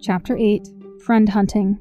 Chapter 0.00 0.36
8 0.36 0.68
Friend 1.04 1.28
Hunting. 1.28 1.78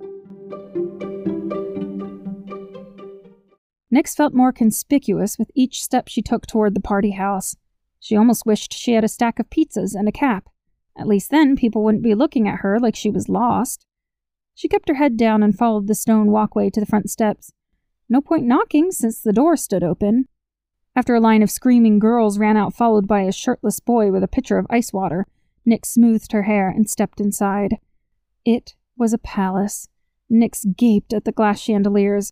Nix 3.92 4.16
felt 4.16 4.34
more 4.34 4.52
conspicuous 4.52 5.38
with 5.38 5.52
each 5.54 5.84
step 5.84 6.08
she 6.08 6.24
took 6.24 6.48
toward 6.48 6.74
the 6.74 6.82
party 6.82 7.12
house. 7.12 7.56
She 8.00 8.16
almost 8.16 8.44
wished 8.44 8.74
she 8.74 8.94
had 8.94 9.04
a 9.04 9.08
stack 9.08 9.38
of 9.38 9.52
pizzas 9.52 9.94
and 9.94 10.08
a 10.08 10.12
cap. 10.12 10.50
At 10.98 11.08
least 11.08 11.30
then 11.30 11.56
people 11.56 11.84
wouldn't 11.84 12.04
be 12.04 12.16
looking 12.16 12.48
at 12.48 12.62
her 12.62 12.80
like 12.80 12.96
she 12.96 13.12
was 13.12 13.30
lost. 13.30 13.86
She 14.56 14.68
kept 14.68 14.90
her 14.90 14.96
head 14.96 15.16
down 15.16 15.44
and 15.44 15.56
followed 15.56 15.86
the 15.86 15.94
stone 15.94 16.32
walkway 16.32 16.72
to 16.72 16.80
the 16.80 16.88
front 16.88 17.12
steps. 17.12 17.52
No 18.10 18.20
point 18.20 18.48
knocking 18.48 18.92
since 18.92 19.22
the 19.22 19.32
door 19.32 19.56
stood 19.56 19.84
open. 19.84 20.28
After 20.96 21.14
a 21.14 21.20
line 21.20 21.44
of 21.44 21.52
screaming 21.52 22.00
girls 22.00 22.40
ran 22.40 22.58
out, 22.58 22.74
followed 22.74 23.08
by 23.08 23.22
a 23.22 23.32
shirtless 23.32 23.80
boy 23.80 24.12
with 24.12 24.24
a 24.24 24.28
pitcher 24.28 24.58
of 24.58 24.66
ice 24.72 24.92
water, 24.92 25.28
Nix 25.68 25.90
smoothed 25.90 26.32
her 26.32 26.44
hair 26.44 26.68
and 26.68 26.90
stepped 26.90 27.22
inside. 27.22 27.78
It 28.48 28.76
was 28.96 29.12
a 29.12 29.18
palace. 29.18 29.90
Nix 30.30 30.64
gaped 30.64 31.14
at 31.14 31.26
the 31.26 31.34
glass 31.34 31.60
chandeliers. 31.60 32.32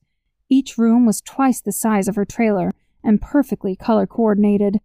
Each 0.50 0.78
room 0.78 1.06
was 1.06 1.20
twice 1.20 1.60
the 1.60 1.74
size 1.74 2.08
of 2.08 2.16
her 2.16 2.24
trailer 2.24 2.72
and 3.04 3.22
perfectly 3.22 3.76
color 3.76 4.08
coordinated. 4.08 4.80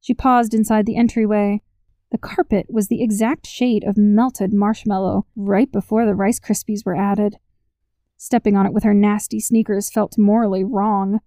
She 0.00 0.14
paused 0.14 0.54
inside 0.54 0.86
the 0.86 0.96
entryway. 0.96 1.60
The 2.10 2.16
carpet 2.16 2.68
was 2.70 2.88
the 2.88 3.02
exact 3.02 3.46
shade 3.46 3.84
of 3.84 3.98
melted 3.98 4.54
marshmallow 4.54 5.26
right 5.36 5.70
before 5.70 6.06
the 6.06 6.14
Rice 6.14 6.40
Krispies 6.40 6.86
were 6.86 6.96
added. 6.96 7.36
Stepping 8.16 8.56
on 8.56 8.64
it 8.64 8.72
with 8.72 8.84
her 8.84 8.94
nasty 8.94 9.38
sneakers 9.38 9.90
felt 9.90 10.16
morally 10.16 10.64
wrong. 10.64 11.20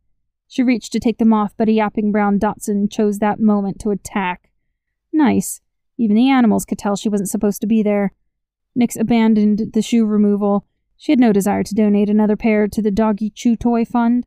She 0.48 0.64
reached 0.64 0.92
to 0.94 1.00
take 1.00 1.20
them 1.20 1.32
off, 1.32 1.54
but 1.56 1.70
a 1.70 1.74
yapping 1.74 2.12
brown 2.12 2.40
Dachshund 2.40 2.92
chose 2.92 3.20
that 3.20 3.40
moment 3.40 3.80
to 3.82 3.92
attack. 3.92 4.50
Nice. 5.12 5.62
Even 6.00 6.16
the 6.16 6.32
animals 6.32 6.66
could 6.66 6.80
tell 6.80 6.96
she 6.96 7.08
wasn't 7.08 7.30
supposed 7.30 7.62
to 7.62 7.68
be 7.68 7.84
there. 7.84 8.14
Nix 8.76 8.96
abandoned 8.96 9.74
the 9.74 9.82
shoe 9.82 10.06
removal. 10.06 10.66
She 10.98 11.12
had 11.12 11.20
no 11.20 11.34
desire 11.34 11.64
to 11.64 11.76
donate 11.76 12.10
another 12.10 12.36
pair 12.36 12.68
to 12.68 12.82
the 12.82 12.92
doggy 12.92 13.30
chew 13.30 13.56
toy 13.56 13.86
fund, 13.86 14.26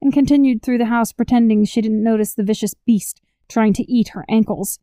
and 0.00 0.12
continued 0.12 0.62
through 0.62 0.78
the 0.78 0.86
house 0.86 1.12
pretending 1.12 1.64
she 1.64 1.80
didn't 1.80 2.02
notice 2.02 2.34
the 2.34 2.44
vicious 2.44 2.74
beast 2.74 3.20
trying 3.48 3.72
to 3.72 3.90
eat 3.90 4.08
her 4.08 4.24
ankles. 4.28 4.78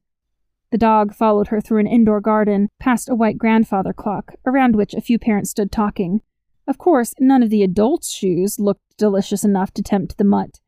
The 0.72 0.78
dog 0.78 1.14
followed 1.14 1.48
her 1.48 1.62
through 1.62 1.80
an 1.80 1.88
indoor 1.88 2.20
garden, 2.20 2.70
past 2.80 3.08
a 3.08 3.16
white 3.16 3.38
grandfather 3.38 3.94
clock, 3.94 4.34
around 4.46 4.76
which 4.76 4.94
a 4.94 5.02
few 5.02 5.20
parents 5.20 5.52
stood 5.52 5.72
talking. 5.72 6.22
Of 6.68 6.78
course, 6.78 7.14
none 7.20 7.44
of 7.44 7.50
the 7.50 7.64
adults' 7.64 8.12
shoes 8.12 8.60
looked 8.60 8.98
delicious 8.98 9.44
enough 9.44 9.72
to 9.76 9.84
tempt 9.84 10.18
the 10.18 10.24
mutt. 10.24 10.60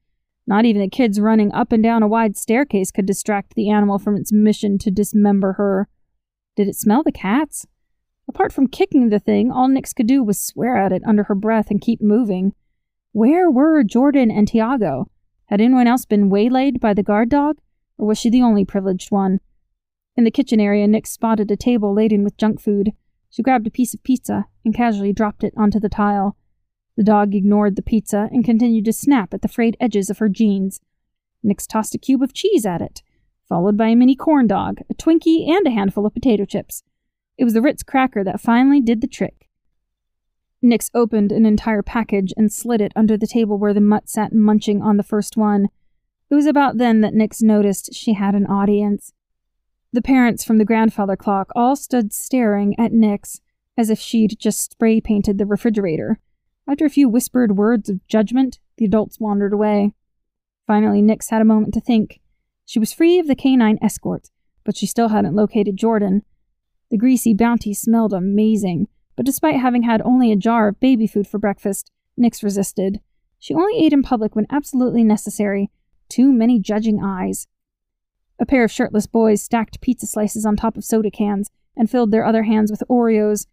Not 0.45 0.63
even 0.63 0.81
the 0.81 0.89
kids 0.89 1.19
running 1.19 1.51
up 1.51 1.71
and 1.71 1.83
down 1.83 2.03
a 2.03 2.07
wide 2.07 2.37
staircase 2.37 2.91
could 2.91 3.05
distract 3.05 3.55
the 3.55 3.69
animal 3.69 3.99
from 3.99 4.15
its 4.15 4.31
mission 4.31 4.77
to 4.77 4.91
dismember 4.91 5.53
her. 5.53 5.89
Did 6.55 6.67
it 6.67 6.75
smell 6.75 7.03
the 7.03 7.11
cats? 7.11 7.65
Apart 8.27 8.51
from 8.51 8.67
kicking 8.67 9.09
the 9.09 9.19
thing, 9.19 9.51
all 9.51 9.67
Nix 9.67 9.93
could 9.93 10.07
do 10.07 10.23
was 10.23 10.39
swear 10.39 10.77
at 10.77 10.91
it 10.91 11.01
under 11.05 11.23
her 11.23 11.35
breath 11.35 11.71
and 11.71 11.81
keep 11.81 12.01
moving. 12.01 12.53
Where 13.13 13.49
were 13.49 13.83
Jordan 13.83 14.29
and 14.29 14.47
Tiago? 14.47 15.09
Had 15.45 15.61
anyone 15.61 15.87
else 15.87 16.05
been 16.05 16.29
waylaid 16.29 16.79
by 16.79 16.93
the 16.93 17.03
guard 17.03 17.29
dog? 17.29 17.57
Or 17.97 18.05
was 18.05 18.19
she 18.19 18.29
the 18.29 18.41
only 18.41 18.65
privileged 18.65 19.11
one? 19.11 19.39
In 20.15 20.23
the 20.23 20.31
kitchen 20.31 20.59
area, 20.59 20.87
Nix 20.87 21.11
spotted 21.11 21.49
a 21.49 21.55
table 21.55 21.93
laden 21.93 22.23
with 22.23 22.37
junk 22.37 22.59
food. 22.59 22.91
She 23.29 23.41
grabbed 23.41 23.67
a 23.67 23.71
piece 23.71 23.93
of 23.93 24.03
pizza 24.03 24.47
and 24.65 24.75
casually 24.75 25.13
dropped 25.13 25.43
it 25.43 25.53
onto 25.55 25.79
the 25.79 25.89
tile. 25.89 26.35
The 26.97 27.03
dog 27.03 27.33
ignored 27.33 27.75
the 27.75 27.81
pizza 27.81 28.27
and 28.31 28.43
continued 28.43 28.85
to 28.85 28.93
snap 28.93 29.33
at 29.33 29.41
the 29.41 29.47
frayed 29.47 29.77
edges 29.79 30.09
of 30.09 30.17
her 30.17 30.29
jeans. 30.29 30.81
Nix 31.43 31.65
tossed 31.65 31.95
a 31.95 31.99
cube 31.99 32.23
of 32.23 32.33
cheese 32.33 32.65
at 32.65 32.81
it, 32.81 33.03
followed 33.47 33.77
by 33.77 33.87
a 33.87 33.95
mini 33.95 34.15
corn 34.15 34.47
dog, 34.47 34.79
a 34.89 34.93
Twinkie, 34.95 35.47
and 35.47 35.65
a 35.65 35.71
handful 35.71 36.05
of 36.05 36.13
potato 36.13 36.45
chips. 36.45 36.83
It 37.37 37.43
was 37.43 37.53
the 37.53 37.61
Ritz 37.61 37.83
cracker 37.83 38.23
that 38.23 38.41
finally 38.41 38.81
did 38.81 39.01
the 39.01 39.07
trick. 39.07 39.47
Nix 40.61 40.89
opened 40.93 41.31
an 41.31 41.45
entire 41.45 41.83
package 41.83 42.33
and 42.35 42.51
slid 42.51 42.81
it 42.81 42.91
under 42.95 43.15
the 43.15 43.27
table 43.27 43.57
where 43.57 43.73
the 43.73 43.81
mutt 43.81 44.09
sat 44.09 44.33
munching 44.33 44.81
on 44.81 44.97
the 44.97 45.03
first 45.03 45.37
one. 45.37 45.67
It 46.29 46.35
was 46.35 46.47
about 46.47 46.77
then 46.77 47.01
that 47.01 47.13
Nix 47.13 47.41
noticed 47.41 47.93
she 47.93 48.13
had 48.13 48.33
an 48.33 48.47
audience. 48.47 49.13
The 49.93 50.01
parents 50.01 50.43
from 50.43 50.57
the 50.57 50.65
grandfather 50.65 51.15
clock 51.15 51.51
all 51.55 51.75
stood 51.75 52.11
staring 52.11 52.75
at 52.79 52.91
Nix 52.91 53.39
as 53.77 53.89
if 53.89 53.99
she'd 53.99 54.37
just 54.39 54.71
spray 54.71 54.99
painted 54.99 55.37
the 55.37 55.45
refrigerator. 55.45 56.19
After 56.67 56.85
a 56.85 56.89
few 56.89 57.07
whispered 57.07 57.55
words 57.55 57.87
of 57.87 58.05
judgment, 58.07 58.59
the 58.77 58.85
adults 58.85 59.19
wandered 59.19 59.53
away. 59.53 59.93
Finally, 60.65 61.01
Nix 61.01 61.29
had 61.29 61.41
a 61.41 61.45
moment 61.45 61.73
to 61.75 61.79
think. 61.79 62.19
She 62.65 62.79
was 62.79 62.91
free 62.91 63.19
of 63.19 63.27
the 63.27 63.35
canine 63.35 63.77
escort, 63.81 64.29
but 64.65 64.75
she 64.75 64.85
still 64.85 65.09
hadn't 65.09 65.35
located 65.35 65.77
Jordan. 65.77 66.23
The 66.89 66.97
greasy 66.97 67.33
bounty 67.33 67.73
smelled 67.73 68.13
amazing, 68.13 68.87
but 69.15 69.25
despite 69.25 69.59
having 69.59 69.83
had 69.83 70.01
only 70.03 70.31
a 70.31 70.37
jar 70.37 70.69
of 70.69 70.79
baby 70.79 71.07
food 71.07 71.27
for 71.27 71.37
breakfast, 71.37 71.91
Nix 72.15 72.41
resisted. 72.41 73.01
She 73.39 73.53
only 73.53 73.77
ate 73.77 73.93
in 73.93 74.03
public 74.03 74.35
when 74.35 74.47
absolutely 74.49 75.03
necessary. 75.03 75.69
Too 76.09 76.31
many 76.31 76.59
judging 76.59 77.03
eyes. 77.03 77.47
A 78.39 78.45
pair 78.45 78.63
of 78.63 78.71
shirtless 78.71 79.07
boys 79.07 79.41
stacked 79.41 79.81
pizza 79.81 80.07
slices 80.07 80.45
on 80.45 80.55
top 80.55 80.77
of 80.77 80.85
soda 80.85 81.11
cans 81.11 81.49
and 81.75 81.89
filled 81.89 82.11
their 82.11 82.25
other 82.25 82.43
hands 82.43 82.71
with 82.71 82.83
Oreos. 82.89 83.47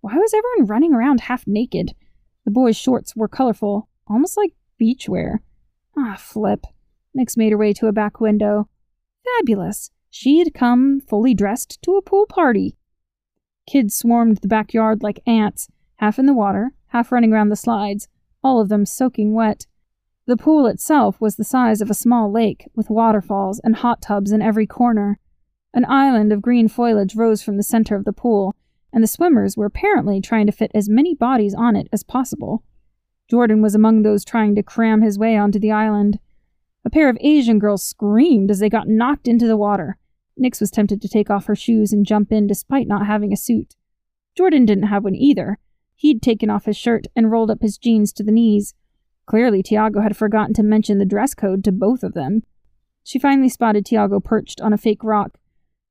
Why 0.00 0.16
was 0.16 0.34
everyone 0.34 0.66
running 0.66 0.94
around 0.94 1.22
half 1.22 1.46
naked? 1.46 1.94
The 2.44 2.50
boys' 2.50 2.76
shorts 2.76 3.14
were 3.14 3.28
colorful, 3.28 3.88
almost 4.06 4.36
like 4.36 4.52
beachwear. 4.80 5.38
Ah, 5.96 6.16
flip. 6.18 6.64
Nix 7.14 7.36
made 7.36 7.52
her 7.52 7.58
way 7.58 7.72
to 7.74 7.86
a 7.86 7.92
back 7.92 8.20
window. 8.20 8.68
Fabulous. 9.38 9.90
She 10.10 10.38
had 10.38 10.54
come 10.54 11.00
fully 11.00 11.34
dressed 11.34 11.80
to 11.82 11.96
a 11.96 12.02
pool 12.02 12.26
party. 12.26 12.76
Kids 13.70 13.94
swarmed 13.94 14.38
the 14.38 14.48
backyard 14.48 15.00
like 15.00 15.22
ants, 15.28 15.68
half 15.98 16.18
in 16.18 16.26
the 16.26 16.34
water, 16.34 16.72
half 16.88 17.12
running 17.12 17.32
around 17.32 17.50
the 17.50 17.54
slides, 17.54 18.08
all 18.42 18.60
of 18.60 18.68
them 18.68 18.84
soaking 18.84 19.32
wet. 19.32 19.68
The 20.26 20.36
pool 20.36 20.66
itself 20.66 21.20
was 21.20 21.36
the 21.36 21.44
size 21.44 21.80
of 21.80 21.88
a 21.88 21.94
small 21.94 22.32
lake, 22.32 22.68
with 22.74 22.90
waterfalls 22.90 23.60
and 23.62 23.76
hot 23.76 24.02
tubs 24.02 24.32
in 24.32 24.42
every 24.42 24.66
corner. 24.66 25.20
An 25.72 25.84
island 25.84 26.32
of 26.32 26.42
green 26.42 26.66
foliage 26.66 27.14
rose 27.14 27.42
from 27.42 27.58
the 27.58 27.62
center 27.62 27.94
of 27.94 28.04
the 28.04 28.12
pool, 28.12 28.56
and 28.92 29.04
the 29.04 29.06
swimmers 29.06 29.56
were 29.56 29.66
apparently 29.66 30.20
trying 30.20 30.46
to 30.46 30.52
fit 30.52 30.72
as 30.74 30.88
many 30.88 31.14
bodies 31.14 31.54
on 31.54 31.76
it 31.76 31.86
as 31.92 32.02
possible. 32.02 32.64
Jordan 33.30 33.62
was 33.62 33.76
among 33.76 34.02
those 34.02 34.24
trying 34.24 34.56
to 34.56 34.64
cram 34.64 35.00
his 35.00 35.16
way 35.16 35.36
onto 35.36 35.60
the 35.60 35.70
island. 35.70 36.18
A 36.84 36.90
pair 36.90 37.08
of 37.08 37.16
Asian 37.20 37.60
girls 37.60 37.84
screamed 37.84 38.50
as 38.50 38.58
they 38.58 38.68
got 38.68 38.88
knocked 38.88 39.28
into 39.28 39.46
the 39.46 39.56
water. 39.56 39.96
Nix 40.36 40.60
was 40.60 40.70
tempted 40.70 41.02
to 41.02 41.08
take 41.08 41.30
off 41.30 41.46
her 41.46 41.56
shoes 41.56 41.92
and 41.92 42.06
jump 42.06 42.32
in 42.32 42.46
despite 42.46 42.86
not 42.86 43.06
having 43.06 43.32
a 43.32 43.36
suit. 43.36 43.76
Jordan 44.36 44.64
didn't 44.64 44.88
have 44.88 45.04
one 45.04 45.14
either. 45.14 45.58
He'd 45.94 46.22
taken 46.22 46.48
off 46.48 46.64
his 46.64 46.76
shirt 46.76 47.06
and 47.14 47.30
rolled 47.30 47.50
up 47.50 47.62
his 47.62 47.76
jeans 47.76 48.12
to 48.14 48.22
the 48.22 48.32
knees. 48.32 48.74
Clearly, 49.26 49.62
Tiago 49.62 50.00
had 50.00 50.16
forgotten 50.16 50.54
to 50.54 50.62
mention 50.62 50.98
the 50.98 51.04
dress 51.04 51.34
code 51.34 51.62
to 51.64 51.72
both 51.72 52.02
of 52.02 52.14
them. 52.14 52.42
She 53.04 53.18
finally 53.18 53.48
spotted 53.48 53.84
Tiago 53.84 54.18
perched 54.18 54.60
on 54.60 54.72
a 54.72 54.78
fake 54.78 55.04
rock. 55.04 55.38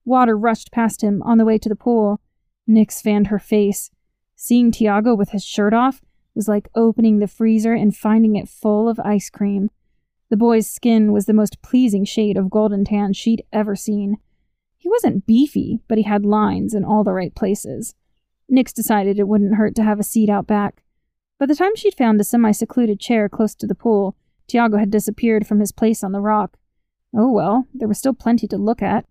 Water 0.06 0.38
rushed 0.38 0.72
past 0.72 1.04
him 1.04 1.22
on 1.22 1.38
the 1.38 1.46
way 1.46 1.58
to 1.58 1.70
the 1.70 1.76
pool. 1.76 2.20
Nix 2.66 3.02
fanned 3.02 3.28
her 3.28 3.40
face. 3.40 3.92
Seeing 4.36 4.72
Tiago 4.72 5.16
with 5.16 5.30
his 5.30 5.44
shirt 5.44 5.74
off 5.74 6.02
was 6.34 6.48
like 6.48 6.70
opening 6.76 7.20
the 7.20 7.28
freezer 7.28 7.74
and 7.74 7.96
finding 7.96 8.36
it 8.36 8.48
full 8.50 8.88
of 8.88 9.00
ice 9.00 9.30
cream. 9.30 9.70
The 10.30 10.38
boy's 10.38 10.70
skin 10.70 11.12
was 11.12 11.26
the 11.26 11.34
most 11.34 11.62
pleasing 11.62 12.06
shade 12.06 12.38
of 12.38 12.50
golden 12.50 12.86
tan 12.86 13.14
she'd 13.14 13.44
ever 13.52 13.76
seen. 13.76 14.18
He 14.80 14.90
wasn't 14.90 15.28
beefy, 15.28 15.82
but 15.88 15.98
he 15.98 16.06
had 16.06 16.26
lines 16.26 16.74
in 16.74 16.84
all 16.84 17.04
the 17.04 17.14
right 17.14 17.36
places. 17.36 17.94
Nix 18.48 18.74
decided 18.74 19.20
it 19.20 19.28
wouldn't 19.28 19.56
hurt 19.56 19.76
to 19.76 19.84
have 19.84 20.00
a 20.00 20.04
seat 20.04 20.30
out 20.30 20.48
back. 20.48 20.82
By 21.38 21.46
the 21.46 21.56
time 21.56 21.76
she'd 21.76 21.94
found 21.94 22.20
a 22.20 22.24
semi 22.24 22.52
secluded 22.52 23.00
chair 23.00 23.30
close 23.30 23.54
to 23.56 23.68
the 23.68 23.76
pool, 23.76 24.16
Tiago 24.48 24.78
had 24.78 24.90
disappeared 24.90 25.46
from 25.46 25.60
his 25.60 25.72
place 25.72 26.04
on 26.04 26.14
the 26.14 26.22
rock. 26.22 26.58
Oh 27.16 27.32
well, 27.32 27.68
there 27.74 27.88
was 27.88 27.98
still 27.98 28.14
plenty 28.14 28.48
to 28.48 28.58
look 28.58 28.82
at. 28.82 29.06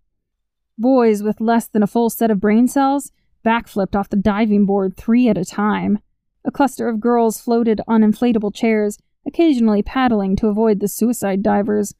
Boys 0.76 1.22
with 1.22 1.40
less 1.40 1.68
than 1.68 1.82
a 1.82 1.86
full 1.86 2.10
set 2.10 2.30
of 2.30 2.40
brain 2.40 2.66
cells 2.66 3.12
backflipped 3.44 3.94
off 3.94 4.08
the 4.08 4.16
diving 4.16 4.66
board 4.66 4.96
three 4.96 5.28
at 5.28 5.38
a 5.38 5.44
time. 5.44 5.98
A 6.44 6.50
cluster 6.50 6.88
of 6.88 7.00
girls 7.00 7.40
floated 7.40 7.80
on 7.86 8.02
inflatable 8.02 8.54
chairs, 8.54 8.98
occasionally 9.26 9.82
paddling 9.82 10.34
to 10.36 10.48
avoid 10.48 10.80
the 10.80 10.88
suicide 10.88 11.42
divers. 11.42 11.94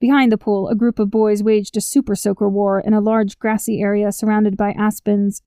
Behind 0.00 0.30
the 0.30 0.38
pool, 0.38 0.68
a 0.68 0.76
group 0.76 0.98
of 0.98 1.10
boys 1.10 1.42
waged 1.42 1.76
a 1.76 1.80
super 1.80 2.14
soaker 2.14 2.48
war 2.48 2.78
in 2.78 2.94
a 2.94 3.00
large 3.00 3.38
grassy 3.38 3.80
area 3.80 4.12
surrounded 4.12 4.56
by 4.56 4.70
aspens. 4.72 5.42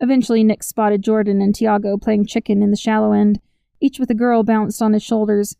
Eventually, 0.00 0.44
Nix 0.44 0.66
spotted 0.66 1.02
Jordan 1.02 1.40
and 1.40 1.54
Tiago 1.54 1.96
playing 1.96 2.26
chicken 2.26 2.62
in 2.62 2.70
the 2.70 2.76
shallow 2.76 3.12
end, 3.12 3.40
each 3.80 3.98
with 3.98 4.10
a 4.10 4.14
girl 4.14 4.42
bounced 4.42 4.82
on 4.82 4.92
his 4.92 5.02
shoulders. 5.02 5.56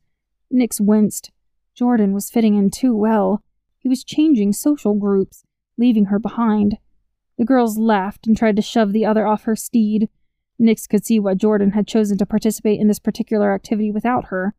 Nix 0.50 0.80
winced. 0.80 1.30
Jordan 1.74 2.12
was 2.12 2.30
fitting 2.30 2.56
in 2.56 2.70
too 2.70 2.94
well. 2.94 3.42
He 3.78 3.88
was 3.88 4.04
changing 4.04 4.52
social 4.52 4.94
groups, 4.94 5.44
leaving 5.78 6.06
her 6.06 6.18
behind. 6.18 6.76
The 7.38 7.46
girls 7.46 7.78
laughed 7.78 8.26
and 8.26 8.36
tried 8.36 8.56
to 8.56 8.62
shove 8.62 8.92
the 8.92 9.06
other 9.06 9.26
off 9.26 9.44
her 9.44 9.56
steed. 9.56 10.10
Nix 10.58 10.86
could 10.86 11.06
see 11.06 11.18
why 11.18 11.34
Jordan 11.34 11.70
had 11.70 11.88
chosen 11.88 12.18
to 12.18 12.26
participate 12.26 12.78
in 12.78 12.88
this 12.88 12.98
particular 12.98 13.54
activity 13.54 13.90
without 13.90 14.26
her. 14.26 14.54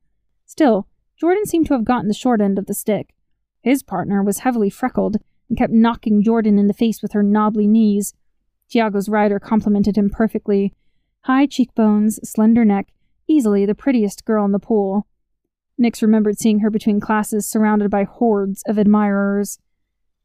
Still, 0.46 0.88
Jordan 1.18 1.46
seemed 1.46 1.68
to 1.68 1.74
have 1.74 1.86
gotten 1.86 2.08
the 2.08 2.14
short 2.14 2.42
end 2.42 2.58
of 2.58 2.66
the 2.66 2.74
stick. 2.74 3.14
His 3.64 3.82
partner 3.82 4.22
was 4.22 4.40
heavily 4.40 4.70
freckled 4.70 5.18
and 5.50 5.58
kept 5.58 5.74
knocking 5.74 6.22
Jordan 6.22 6.60
in 6.60 6.68
the 6.68 6.74
face 6.74 7.02
with 7.02 7.14
her 7.14 7.24
knobbly 7.24 7.66
knees. 7.66 8.14
Tiago's 8.70 9.10
rider 9.10 9.40
complemented 9.40 9.98
him 9.98 10.10
perfectly, 10.10 10.74
High 11.24 11.46
cheekbones, 11.46 12.20
slender 12.30 12.66
neck, 12.66 12.88
easily 13.30 13.66
the 13.66 13.74
prettiest 13.74 14.26
girl 14.26 14.44
in 14.44 14.52
the 14.52 14.60
pool. 14.60 15.08
Nix 15.78 16.02
remembered 16.02 16.38
seeing 16.38 16.60
her 16.60 16.70
between 16.70 17.00
classes 17.00 17.48
surrounded 17.48 17.90
by 17.90 18.04
hordes 18.04 18.62
of 18.68 18.78
admirers. 18.78 19.58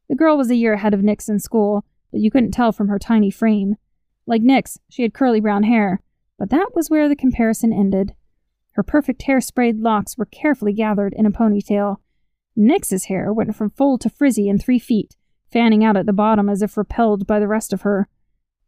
The 0.09 0.15
girl 0.15 0.37
was 0.37 0.49
a 0.51 0.57
year 0.57 0.73
ahead 0.73 0.93
of 0.93 1.01
Nix 1.01 1.29
in 1.29 1.39
school, 1.39 1.85
but 2.11 2.19
you 2.19 2.29
couldn't 2.29 2.51
tell 2.51 2.73
from 2.73 2.89
her 2.89 2.99
tiny 2.99 3.31
frame. 3.31 3.77
Like 4.27 4.41
Nix, 4.41 4.77
she 4.89 5.03
had 5.03 5.13
curly 5.13 5.39
brown 5.39 5.63
hair, 5.63 6.01
but 6.37 6.49
that 6.49 6.75
was 6.75 6.89
where 6.89 7.07
the 7.07 7.15
comparison 7.15 7.71
ended. 7.71 8.13
Her 8.73 8.83
perfect 8.83 9.21
hair 9.21 9.39
sprayed 9.39 9.79
locks 9.79 10.17
were 10.17 10.25
carefully 10.25 10.73
gathered 10.73 11.13
in 11.13 11.25
a 11.25 11.31
ponytail. 11.31 11.97
Nix's 12.59 13.05
hair 13.05 13.31
went 13.31 13.55
from 13.55 13.69
full 13.69 13.97
to 13.99 14.09
frizzy 14.09 14.49
in 14.49 14.59
three 14.59 14.79
feet, 14.79 15.15
fanning 15.49 15.83
out 15.83 15.95
at 15.95 16.05
the 16.05 16.13
bottom 16.13 16.49
as 16.49 16.61
if 16.61 16.75
repelled 16.75 17.25
by 17.25 17.39
the 17.39 17.47
rest 17.47 17.71
of 17.71 17.83
her. 17.83 18.09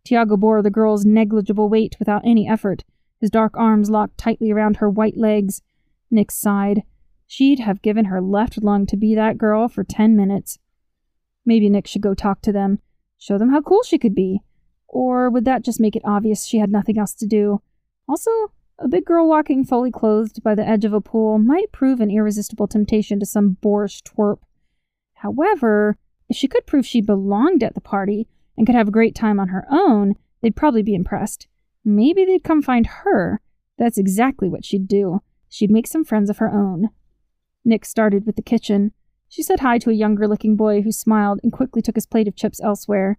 Tiago 0.06 0.38
bore 0.38 0.62
the 0.62 0.70
girl's 0.70 1.06
negligible 1.06 1.68
weight 1.68 1.98
without 2.00 2.22
any 2.26 2.48
effort, 2.48 2.86
his 3.20 3.30
dark 3.30 3.56
arms 3.58 3.90
locked 3.90 4.18
tightly 4.18 4.50
around 4.50 4.78
her 4.78 4.90
white 4.90 5.18
legs. 5.18 5.62
Nix 6.10 6.36
sighed. 6.36 6.84
She'd 7.28 7.60
have 7.60 7.82
given 7.82 8.06
her 8.06 8.22
left 8.22 8.64
lung 8.64 8.86
to 8.88 8.98
be 8.98 9.14
that 9.14 9.38
girl 9.38 9.68
for 9.68 9.84
ten 9.84 10.16
minutes. 10.16 10.58
Maybe 11.46 11.70
Nix 11.70 11.90
should 11.92 12.02
go 12.02 12.14
talk 12.14 12.42
to 12.44 12.52
them, 12.52 12.80
show 13.18 13.38
them 13.38 13.50
how 13.50 13.62
cool 13.62 13.84
she 13.84 13.98
could 14.00 14.16
be. 14.16 14.42
Or 14.88 15.30
would 15.30 15.46
that 15.46 15.64
just 15.64 15.80
make 15.80 15.96
it 15.96 16.02
obvious 16.04 16.46
she 16.46 16.58
had 16.58 16.72
nothing 16.72 16.98
else 16.98 17.14
to 17.16 17.28
do? 17.28 17.62
Also, 18.08 18.32
a 18.84 18.88
big 18.88 19.06
girl 19.06 19.28
walking 19.28 19.64
fully 19.64 19.92
clothed 19.92 20.42
by 20.44 20.56
the 20.56 20.68
edge 20.68 20.86
of 20.86 20.94
a 20.94 21.02
pool 21.02 21.38
might 21.38 21.72
prove 21.72 22.00
an 22.00 22.10
irresistible 22.10 22.68
temptation 22.68 23.20
to 23.20 23.26
some 23.26 23.58
boorish 23.62 24.02
twerp. 24.04 24.40
However, 25.16 25.98
if 26.30 26.36
she 26.36 26.48
could 26.48 26.66
prove 26.66 26.86
she 26.86 27.02
belonged 27.02 27.64
at 27.64 27.76
the 27.76 27.82
party 27.82 28.28
and 28.58 28.66
could 28.66 28.76
have 28.76 28.88
a 28.88 28.92
great 28.92 29.14
time 29.14 29.40
on 29.40 29.50
her 29.50 29.66
own, 29.70 30.16
they'd 30.42 30.56
probably 30.56 30.82
be 30.82 30.96
impressed. 30.96 31.48
Maybe 31.86 32.26
they'd 32.26 32.44
come 32.44 32.62
find 32.62 32.88
her. 32.88 33.40
That's 33.78 33.98
exactly 33.98 34.50
what 34.50 34.66
she'd 34.66 34.88
do. 34.88 35.22
She'd 35.48 35.72
make 35.72 35.88
some 35.88 36.04
friends 36.04 36.30
of 36.30 36.40
her 36.40 36.52
own. 36.52 36.90
Nix 37.64 37.90
started 37.90 38.26
with 38.26 38.36
the 38.36 38.42
kitchen. 38.42 38.94
She 39.30 39.44
said 39.44 39.60
hi 39.60 39.78
to 39.80 39.92
a 39.92 39.94
younger 39.94 40.28
looking 40.28 40.56
boy 40.56 40.82
who 40.82 40.92
smiled 40.92 41.40
and 41.44 41.52
quickly 41.52 41.82
took 41.82 41.96
his 41.96 42.06
plate 42.06 42.28
of 42.28 42.36
chips 42.36 42.60
elsewhere. 42.62 43.18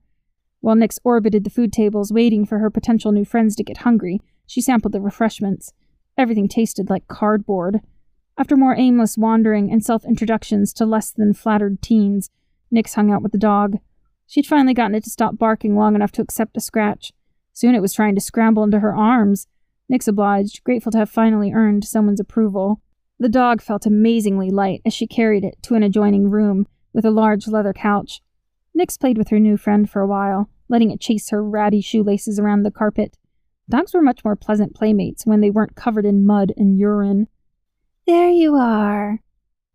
While 0.61 0.77
Nix 0.77 0.99
orbited 1.05 1.45
the 1.45 1.51
food 1.51 1.73
tables, 1.73 2.13
waiting 2.13 2.47
for 2.47 2.59
her 2.59 2.71
potential 2.71 3.13
new 3.13 3.25
friends 3.25 3.57
to 3.57 3.65
get 3.65 3.79
hungry, 3.79 4.21
she 4.47 4.61
sampled 4.61 4.93
the 4.93 5.01
refreshments. 5.01 5.73
Everything 6.17 6.49
tasted 6.49 6.91
like 6.91 7.09
cardboard. 7.09 7.81
After 8.39 8.57
more 8.57 8.77
aimless 8.77 9.19
wandering 9.19 9.71
and 9.71 9.85
self 9.85 10.05
introductions 10.05 10.73
to 10.75 10.87
less 10.87 11.11
than 11.11 11.35
flattered 11.35 11.83
teens, 11.83 12.31
Nix 12.71 12.95
hung 12.95 13.11
out 13.11 13.23
with 13.23 13.33
the 13.33 13.39
dog. 13.39 13.79
She'd 14.27 14.47
finally 14.47 14.75
gotten 14.75 14.95
it 14.95 15.05
to 15.05 15.11
stop 15.11 15.37
barking 15.37 15.77
long 15.77 15.95
enough 15.95 16.13
to 16.13 16.23
accept 16.23 16.57
a 16.57 16.61
scratch. 16.61 17.13
Soon 17.53 17.75
it 17.75 17.83
was 17.83 17.93
trying 17.93 18.15
to 18.15 18.21
scramble 18.21 18.65
into 18.65 18.81
her 18.81 18.95
arms. 18.95 19.47
Nix 19.89 20.09
obliged, 20.09 20.65
grateful 20.65 20.91
to 20.93 20.99
have 20.99 21.11
finally 21.11 21.53
earned 21.53 21.85
someone's 21.85 22.21
approval. 22.21 22.81
The 23.19 23.29
dog 23.29 23.61
felt 23.61 23.85
amazingly 23.85 24.51
light 24.51 24.81
as 24.87 24.95
she 24.95 25.07
carried 25.07 25.45
it 25.45 25.63
to 25.63 25.75
an 25.75 25.83
adjoining 25.83 26.31
room 26.31 26.67
with 26.95 27.05
a 27.05 27.11
large 27.11 27.47
leather 27.47 27.73
couch. 27.73 28.23
Nix 28.75 28.97
played 28.97 29.19
with 29.19 29.29
her 29.29 29.39
new 29.39 29.57
friend 29.57 29.89
for 29.89 30.01
a 30.01 30.07
while, 30.07 30.49
letting 30.69 30.91
it 30.91 31.01
chase 31.01 31.29
her 31.31 31.45
ratty 31.45 31.83
shoelaces 31.83 32.39
around 32.39 32.63
the 32.63 32.71
carpet. 32.71 33.19
Dogs 33.73 33.95
were 33.95 34.03
much 34.03 34.23
more 34.23 34.37
pleasant 34.37 34.75
playmates 34.75 35.25
when 35.25 35.41
they 35.41 35.49
weren't 35.49 35.77
covered 35.77 36.05
in 36.05 36.27
mud 36.27 36.53
and 36.59 36.79
urine. 36.79 37.27
There 38.07 38.29
you 38.29 38.55
are. 38.55 39.21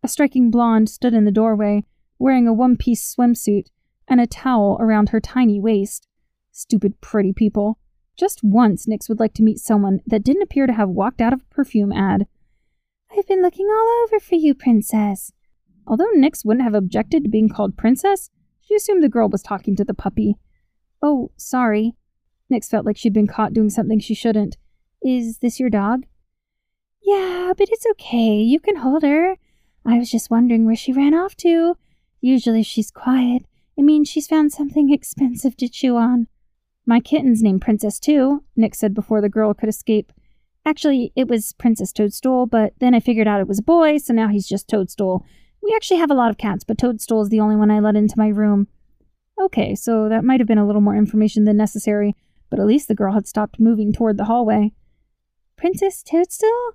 A 0.03 0.07
striking 0.07 0.51
blonde 0.51 0.87
stood 0.87 1.15
in 1.15 1.25
the 1.25 1.31
doorway, 1.31 1.83
wearing 2.19 2.47
a 2.47 2.53
one 2.53 2.77
piece 2.77 3.15
swimsuit 3.15 3.71
and 4.07 4.21
a 4.21 4.27
towel 4.27 4.77
around 4.79 5.09
her 5.09 5.19
tiny 5.19 5.59
waist. 5.59 6.07
Stupid 6.51 7.01
pretty 7.01 7.33
people. 7.33 7.79
Just 8.15 8.43
once, 8.43 8.87
Nix 8.87 9.09
would 9.09 9.19
like 9.19 9.33
to 9.33 9.41
meet 9.41 9.57
someone 9.57 10.01
that 10.05 10.23
didn't 10.23 10.43
appear 10.43 10.67
to 10.67 10.73
have 10.73 10.89
walked 10.89 11.19
out 11.19 11.33
of 11.33 11.41
a 11.41 11.55
perfume 11.55 11.91
ad. 11.91 12.27
I've 13.11 13.25
been 13.25 13.41
looking 13.41 13.65
all 13.65 14.03
over 14.03 14.19
for 14.19 14.35
you, 14.35 14.53
Princess. 14.53 15.31
Although 15.87 16.11
Nix 16.13 16.45
wouldn't 16.45 16.63
have 16.63 16.75
objected 16.75 17.23
to 17.23 17.31
being 17.31 17.49
called 17.49 17.77
Princess, 17.77 18.29
she 18.61 18.75
assumed 18.75 19.01
the 19.01 19.09
girl 19.09 19.27
was 19.27 19.41
talking 19.41 19.75
to 19.75 19.83
the 19.83 19.95
puppy. 19.95 20.35
Oh, 21.01 21.31
sorry. 21.35 21.95
Nix 22.49 22.69
felt 22.69 22.85
like 22.85 22.97
she'd 22.97 23.13
been 23.13 23.27
caught 23.27 23.53
doing 23.53 23.69
something 23.69 23.99
she 23.99 24.13
shouldn't. 24.13 24.57
Is 25.01 25.39
this 25.39 25.59
your 25.59 25.69
dog? 25.69 26.05
Yeah, 27.01 27.53
but 27.57 27.69
it's 27.69 27.85
okay. 27.91 28.35
You 28.35 28.59
can 28.59 28.77
hold 28.77 29.03
her. 29.03 29.37
I 29.85 29.97
was 29.97 30.11
just 30.11 30.29
wondering 30.29 30.65
where 30.65 30.75
she 30.75 30.91
ran 30.91 31.13
off 31.13 31.35
to. 31.37 31.77
Usually 32.19 32.63
she's 32.63 32.91
quiet. 32.91 33.43
It 33.77 33.83
means 33.83 34.09
she's 34.09 34.27
found 34.27 34.51
something 34.51 34.91
expensive 34.91 35.55
to 35.57 35.69
chew 35.69 35.95
on. 35.97 36.27
My 36.85 36.99
kitten's 36.99 37.43
named 37.43 37.61
Princess, 37.61 37.99
too, 37.99 38.43
Nix 38.55 38.79
said 38.79 38.93
before 38.93 39.21
the 39.21 39.29
girl 39.29 39.53
could 39.53 39.69
escape. 39.69 40.11
Actually, 40.65 41.13
it 41.15 41.27
was 41.27 41.53
Princess 41.53 41.93
Toadstool, 41.93 42.45
but 42.45 42.73
then 42.79 42.93
I 42.93 42.99
figured 42.99 43.27
out 43.27 43.39
it 43.39 43.47
was 43.47 43.59
a 43.59 43.63
boy, 43.63 43.97
so 43.97 44.13
now 44.13 44.27
he's 44.27 44.47
just 44.47 44.67
Toadstool. 44.67 45.25
We 45.61 45.73
actually 45.75 45.99
have 45.99 46.11
a 46.11 46.15
lot 46.15 46.29
of 46.29 46.37
cats, 46.37 46.63
but 46.63 46.77
Toadstool 46.77 47.21
is 47.21 47.29
the 47.29 47.39
only 47.39 47.55
one 47.55 47.71
I 47.71 47.79
let 47.79 47.95
into 47.95 48.17
my 48.17 48.27
room. 48.27 48.67
Okay, 49.39 49.75
so 49.75 50.09
that 50.09 50.23
might 50.23 50.39
have 50.39 50.47
been 50.47 50.57
a 50.57 50.65
little 50.65 50.81
more 50.81 50.95
information 50.95 51.43
than 51.43 51.57
necessary, 51.57 52.15
but 52.49 52.59
at 52.59 52.65
least 52.65 52.87
the 52.87 52.95
girl 52.95 53.13
had 53.13 53.27
stopped 53.27 53.59
moving 53.59 53.93
toward 53.93 54.17
the 54.17 54.25
hallway. 54.25 54.71
Princess 55.55 56.03
Toadstool? 56.03 56.73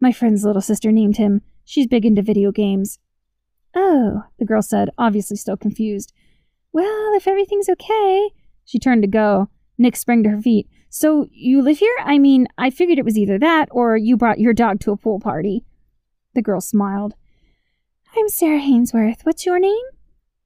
My 0.00 0.12
friend's 0.12 0.44
little 0.44 0.62
sister 0.62 0.92
named 0.92 1.16
him. 1.16 1.40
She's 1.64 1.86
big 1.86 2.04
into 2.04 2.22
video 2.22 2.52
games. 2.52 2.98
Oh, 3.74 4.24
the 4.38 4.44
girl 4.44 4.62
said, 4.62 4.90
obviously 4.98 5.36
still 5.36 5.56
confused. 5.56 6.12
Well, 6.72 7.14
if 7.14 7.26
everything's 7.26 7.68
okay, 7.68 8.30
she 8.64 8.78
turned 8.78 9.02
to 9.02 9.08
go. 9.08 9.48
Nix 9.78 10.00
sprang 10.00 10.22
to 10.24 10.30
her 10.30 10.42
feet. 10.42 10.68
So, 10.90 11.26
you 11.32 11.60
live 11.60 11.78
here? 11.78 11.96
I 12.04 12.18
mean, 12.18 12.46
I 12.56 12.70
figured 12.70 12.98
it 12.98 13.04
was 13.04 13.18
either 13.18 13.38
that 13.38 13.68
or 13.72 13.96
you 13.96 14.16
brought 14.16 14.38
your 14.38 14.52
dog 14.52 14.80
to 14.80 14.92
a 14.92 14.96
pool 14.96 15.18
party. 15.18 15.64
The 16.34 16.42
girl 16.42 16.60
smiled. 16.60 17.14
I'm 18.16 18.28
Sarah 18.28 18.60
Hainsworth. 18.60 19.24
What's 19.24 19.44
your 19.44 19.58
name? 19.58 19.82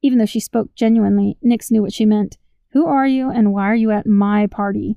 Even 0.00 0.18
though 0.18 0.26
she 0.26 0.40
spoke 0.40 0.74
genuinely, 0.74 1.36
Nix 1.42 1.70
knew 1.70 1.82
what 1.82 1.92
she 1.92 2.06
meant. 2.06 2.38
Who 2.73 2.87
are 2.87 3.06
you 3.06 3.31
and 3.31 3.53
why 3.53 3.65
are 3.65 3.75
you 3.75 3.91
at 3.91 4.06
my 4.06 4.47
party? 4.47 4.97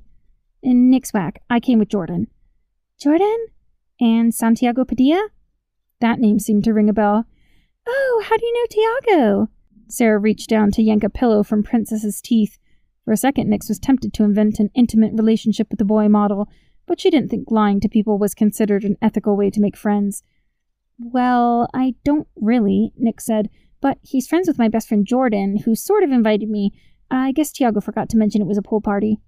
In 0.62 0.90
Nixwack. 0.90 1.38
I 1.48 1.58
came 1.60 1.78
with 1.78 1.88
Jordan. 1.88 2.28
Jordan? 3.00 3.46
And 4.00 4.34
Santiago 4.34 4.84
Padilla? 4.84 5.28
That 6.00 6.18
name 6.18 6.38
seemed 6.38 6.64
to 6.64 6.72
ring 6.72 6.88
a 6.88 6.92
bell. 6.92 7.24
Oh, 7.86 8.24
how 8.26 8.36
do 8.36 8.44
you 8.44 8.54
know 8.54 8.66
Tiago? 8.70 9.48
Sarah 9.88 10.18
reached 10.18 10.48
down 10.48 10.70
to 10.72 10.82
yank 10.82 11.04
a 11.04 11.10
pillow 11.10 11.42
from 11.42 11.62
Princess's 11.62 12.20
teeth. 12.20 12.58
For 13.04 13.12
a 13.12 13.16
second, 13.16 13.48
Nix 13.48 13.68
was 13.68 13.78
tempted 13.78 14.12
to 14.14 14.24
invent 14.24 14.58
an 14.58 14.70
intimate 14.74 15.12
relationship 15.14 15.68
with 15.70 15.78
the 15.78 15.84
boy 15.84 16.08
model, 16.08 16.48
but 16.86 17.00
she 17.00 17.10
didn't 17.10 17.30
think 17.30 17.50
lying 17.50 17.80
to 17.80 17.88
people 17.88 18.18
was 18.18 18.34
considered 18.34 18.84
an 18.84 18.96
ethical 19.02 19.36
way 19.36 19.50
to 19.50 19.60
make 19.60 19.76
friends. 19.76 20.22
Well, 20.98 21.68
I 21.74 21.94
don't 22.04 22.28
really, 22.36 22.92
Nix 22.96 23.24
said, 23.24 23.48
but 23.80 23.98
he's 24.02 24.28
friends 24.28 24.46
with 24.46 24.58
my 24.58 24.68
best 24.68 24.88
friend 24.88 25.06
Jordan, 25.06 25.58
who 25.64 25.74
sort 25.74 26.04
of 26.04 26.12
invited 26.12 26.48
me. 26.48 26.72
I 27.14 27.30
guess 27.32 27.52
Tiago 27.52 27.80
forgot 27.80 28.08
to 28.10 28.16
mention 28.16 28.40
it 28.40 28.46
was 28.48 28.58
a 28.58 28.62
pool 28.62 28.80
party. 28.80 29.18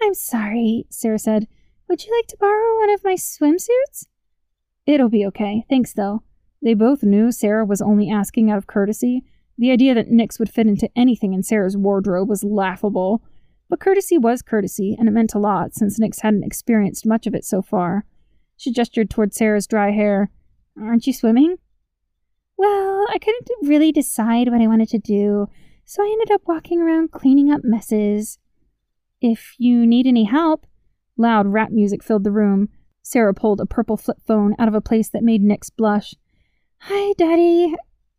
I'm 0.00 0.14
sorry, 0.14 0.86
Sarah 0.90 1.18
said. 1.18 1.46
Would 1.88 2.04
you 2.04 2.16
like 2.16 2.26
to 2.28 2.36
borrow 2.38 2.78
one 2.80 2.90
of 2.90 3.04
my 3.04 3.14
swimsuits? 3.14 4.06
It'll 4.86 5.10
be 5.10 5.26
okay. 5.26 5.64
Thanks, 5.68 5.92
though. 5.92 6.22
They 6.62 6.74
both 6.74 7.02
knew 7.02 7.30
Sarah 7.30 7.64
was 7.64 7.82
only 7.82 8.10
asking 8.10 8.50
out 8.50 8.58
of 8.58 8.66
courtesy, 8.66 9.24
the 9.58 9.72
idea 9.72 9.94
that 9.94 10.08
Nix 10.08 10.38
would 10.38 10.48
fit 10.48 10.68
into 10.68 10.88
anything 10.94 11.34
in 11.34 11.42
Sarah's 11.42 11.76
wardrobe 11.76 12.28
was 12.28 12.44
laughable, 12.44 13.22
but 13.68 13.80
courtesy 13.80 14.16
was 14.16 14.40
courtesy, 14.40 14.96
and 14.98 15.08
it 15.08 15.12
meant 15.12 15.34
a 15.34 15.38
lot 15.38 15.74
since 15.74 15.98
Nix 15.98 16.20
hadn't 16.20 16.44
experienced 16.44 17.04
much 17.04 17.26
of 17.26 17.34
it 17.34 17.44
so 17.44 17.60
far. 17.60 18.04
She 18.56 18.72
gestured 18.72 19.10
toward 19.10 19.34
Sarah's 19.34 19.66
dry 19.66 19.90
hair. 19.90 20.30
Aren't 20.80 21.06
you 21.06 21.12
swimming? 21.12 21.56
Well, 22.56 23.06
I 23.10 23.18
couldn't 23.18 23.48
really 23.68 23.92
decide 23.92 24.48
what 24.48 24.60
I 24.60 24.66
wanted 24.68 24.88
to 24.90 24.98
do, 24.98 25.48
so 25.88 26.02
I 26.02 26.10
ended 26.12 26.30
up 26.30 26.42
walking 26.44 26.82
around 26.82 27.12
cleaning 27.12 27.50
up 27.50 27.62
messes. 27.64 28.38
If 29.22 29.54
you 29.56 29.86
need 29.86 30.06
any 30.06 30.24
help, 30.24 30.66
loud 31.16 31.46
rap 31.46 31.70
music 31.70 32.04
filled 32.04 32.24
the 32.24 32.30
room. 32.30 32.68
Sarah 33.00 33.32
pulled 33.32 33.58
a 33.58 33.64
purple 33.64 33.96
flip 33.96 34.18
phone 34.26 34.54
out 34.58 34.68
of 34.68 34.74
a 34.74 34.82
place 34.82 35.08
that 35.08 35.22
made 35.22 35.40
Nix 35.40 35.70
blush. 35.70 36.14
Hi, 36.80 37.14
Daddy, 37.16 37.74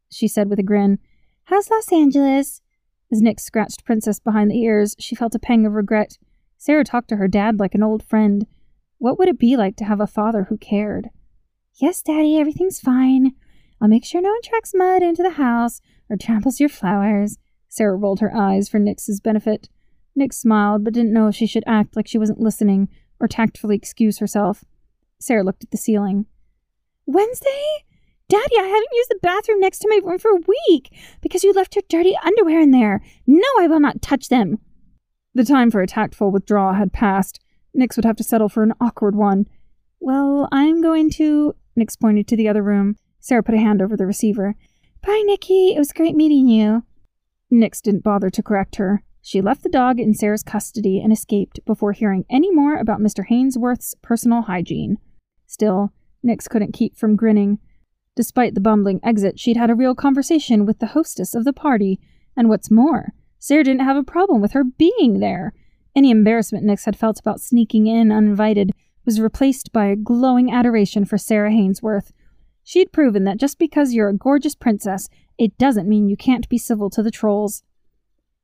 she 0.09 0.27
said 0.27 0.49
with 0.49 0.57
a 0.57 0.63
grin. 0.63 0.97
How's 1.43 1.69
Los 1.69 1.93
Angeles? 1.93 2.63
As 3.11 3.21
Nix 3.21 3.43
scratched 3.43 3.85
Princess 3.85 4.19
behind 4.19 4.49
the 4.49 4.59
ears, 4.59 4.95
she 4.97 5.13
felt 5.13 5.35
a 5.35 5.39
pang 5.39 5.63
of 5.67 5.73
regret. 5.73 6.17
Sarah 6.57 6.83
talked 6.83 7.09
to 7.09 7.17
her 7.17 7.27
dad 7.27 7.59
like 7.59 7.75
an 7.75 7.83
old 7.83 8.01
friend. 8.01 8.47
What 8.97 9.19
would 9.19 9.27
it 9.27 9.37
be 9.37 9.55
like 9.55 9.75
to 9.75 9.85
have 9.85 10.01
a 10.01 10.07
father 10.07 10.45
who 10.49 10.57
cared? 10.57 11.11
Yes, 11.75 12.01
Daddy, 12.01 12.39
everything's 12.39 12.79
fine. 12.79 13.33
I'll 13.79 13.87
make 13.87 14.05
sure 14.05 14.21
no 14.21 14.31
one 14.31 14.41
tracks 14.41 14.71
mud 14.73 15.03
into 15.03 15.21
the 15.21 15.29
house 15.29 15.81
or 16.09 16.17
tramples 16.17 16.59
your 16.59 16.67
flowers. 16.67 17.37
Sarah 17.69 17.95
rolled 17.95 18.19
her 18.19 18.35
eyes 18.35 18.67
for 18.67 18.79
Nix's 18.79 19.21
benefit. 19.21 19.69
Nix 20.15 20.37
smiled, 20.37 20.83
but 20.83 20.93
didn't 20.93 21.13
know 21.13 21.27
if 21.27 21.35
she 21.35 21.47
should 21.47 21.63
act 21.65 21.95
like 21.95 22.07
she 22.07 22.17
wasn't 22.17 22.39
listening 22.39 22.89
or 23.19 23.27
tactfully 23.27 23.75
excuse 23.75 24.19
herself. 24.19 24.65
Sarah 25.19 25.43
looked 25.43 25.63
at 25.63 25.71
the 25.71 25.77
ceiling. 25.77 26.25
Wednesday? 27.05 27.85
Daddy, 28.27 28.55
I 28.59 28.63
haven't 28.63 28.93
used 28.93 29.09
the 29.09 29.19
bathroom 29.21 29.59
next 29.59 29.79
to 29.79 29.89
my 29.89 29.99
room 30.03 30.19
for 30.19 30.31
a 30.31 30.41
week 30.67 30.95
because 31.21 31.43
you 31.43 31.51
left 31.51 31.75
your 31.75 31.83
dirty 31.89 32.15
underwear 32.23 32.59
in 32.59 32.71
there. 32.71 33.01
No, 33.25 33.47
I 33.59 33.67
will 33.67 33.79
not 33.79 34.01
touch 34.01 34.29
them. 34.29 34.59
The 35.33 35.43
time 35.43 35.71
for 35.71 35.81
a 35.81 35.87
tactful 35.87 36.31
withdrawal 36.31 36.73
had 36.73 36.93
passed. 36.93 37.39
Nix 37.73 37.95
would 37.95 38.05
have 38.05 38.17
to 38.17 38.23
settle 38.23 38.49
for 38.49 38.63
an 38.63 38.73
awkward 38.81 39.15
one. 39.15 39.47
Well, 39.99 40.47
I'm 40.51 40.81
going 40.81 41.09
to. 41.11 41.55
Nix 41.75 41.95
pointed 41.95 42.27
to 42.27 42.35
the 42.35 42.47
other 42.47 42.63
room. 42.63 42.97
Sarah 43.19 43.43
put 43.43 43.55
a 43.55 43.59
hand 43.59 43.81
over 43.81 43.97
the 43.97 44.05
receiver. 44.05 44.55
Bye, 45.05 45.23
Nikki. 45.25 45.73
It 45.75 45.79
was 45.79 45.91
great 45.91 46.15
meeting 46.15 46.47
you. 46.47 46.83
Nix 47.51 47.81
didn't 47.81 48.03
bother 48.03 48.29
to 48.29 48.43
correct 48.43 48.75
her. 48.77 49.03
She 49.21 49.41
left 49.41 49.63
the 49.63 49.69
dog 49.69 49.99
in 49.99 50.13
Sarah's 50.13 50.43
custody 50.43 50.99
and 51.01 51.11
escaped 51.11 51.59
before 51.65 51.91
hearing 51.91 52.25
any 52.29 52.51
more 52.51 52.77
about 52.77 52.99
Mr. 52.99 53.27
Hainsworth's 53.27 53.95
personal 54.01 54.43
hygiene. 54.43 54.97
Still, 55.45 55.91
Nix 56.23 56.47
couldn't 56.47 56.73
keep 56.73 56.95
from 56.95 57.15
grinning. 57.15 57.59
Despite 58.15 58.53
the 58.53 58.61
bumbling 58.61 58.99
exit, 59.03 59.39
she'd 59.39 59.57
had 59.57 59.69
a 59.69 59.75
real 59.75 59.95
conversation 59.95 60.65
with 60.65 60.79
the 60.79 60.87
hostess 60.87 61.35
of 61.35 61.43
the 61.43 61.53
party, 61.53 61.99
and 62.35 62.49
what's 62.49 62.71
more, 62.71 63.13
Sarah 63.39 63.63
didn't 63.63 63.85
have 63.85 63.97
a 63.97 64.03
problem 64.03 64.41
with 64.41 64.51
her 64.51 64.63
being 64.63 65.19
there. 65.19 65.53
Any 65.95 66.11
embarrassment 66.11 66.65
Nix 66.65 66.85
had 66.85 66.97
felt 66.97 67.19
about 67.19 67.41
sneaking 67.41 67.87
in 67.87 68.11
uninvited 68.11 68.71
was 69.05 69.21
replaced 69.21 69.71
by 69.71 69.85
a 69.85 69.95
glowing 69.95 70.51
adoration 70.51 71.05
for 71.05 71.17
Sarah 71.17 71.51
Hainsworth. 71.51 72.11
She'd 72.63 72.91
proven 72.91 73.23
that 73.23 73.39
just 73.39 73.57
because 73.57 73.93
you're 73.93 74.09
a 74.09 74.17
gorgeous 74.17 74.55
princess, 74.55 75.09
it 75.39 75.57
doesn't 75.57 75.87
mean 75.87 76.09
you 76.09 76.17
can't 76.17 76.49
be 76.49 76.57
civil 76.57 76.89
to 76.91 77.01
the 77.01 77.09
trolls. 77.09 77.63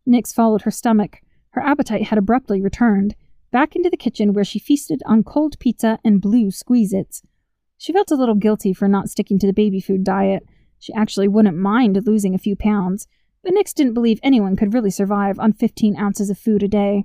Nix 0.06 0.32
followed 0.32 0.62
her 0.62 0.72
stomach. 0.72 1.20
Her 1.50 1.62
appetite 1.62 2.06
had 2.06 2.18
abruptly 2.18 2.62
returned, 2.62 3.16
back 3.52 3.76
into 3.76 3.90
the 3.90 3.98
kitchen 3.98 4.34
where 4.34 4.46
she 4.46 4.60
feasted 4.60 5.04
on 5.06 5.24
cold 5.24 5.60
pizza 5.60 6.00
and 6.06 6.22
blue 6.22 6.52
Squeeze-Its. 6.52 7.22
She 7.78 7.92
felt 7.92 8.12
a 8.12 8.16
little 8.16 8.36
guilty 8.36 8.74
for 8.74 8.88
not 8.88 9.10
sticking 9.10 9.38
to 9.40 9.48
the 9.48 9.54
baby 9.54 9.82
food 9.82 10.06
diet. 10.06 10.44
She 10.80 10.94
actually 10.94 11.28
wouldn't 11.28 11.58
mind 11.58 12.00
losing 12.06 12.34
a 12.34 12.40
few 12.40 12.56
pounds, 12.56 13.08
but 13.44 13.54
Nix 13.54 13.74
didn't 13.74 13.94
believe 13.94 14.20
anyone 14.24 14.56
could 14.56 14.74
really 14.74 14.90
survive 14.90 15.38
on 15.38 15.52
15 15.52 15.98
ounces 15.98 16.30
of 16.30 16.40
food 16.40 16.64
a 16.64 16.68
day. 16.68 17.04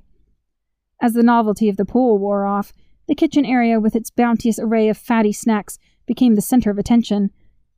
As 1.03 1.15
the 1.15 1.25
novelty 1.25 1.69
of 1.69 1.77
the 1.77 1.85
pool 1.85 2.19
wore 2.19 2.47
off, 2.47 2.73
the 3.09 3.17
kitchen 3.17 3.45
area 3.45 3.81
with 3.81 3.97
its 3.97 4.11
bounteous 4.11 4.61
array 4.61 4.89
of 4.89 4.97
fatty 4.97 5.33
snacks 5.33 5.79
became 6.07 6.37
the 6.37 6.41
center 6.41 6.71
of 6.71 6.79
attention. 6.79 7.31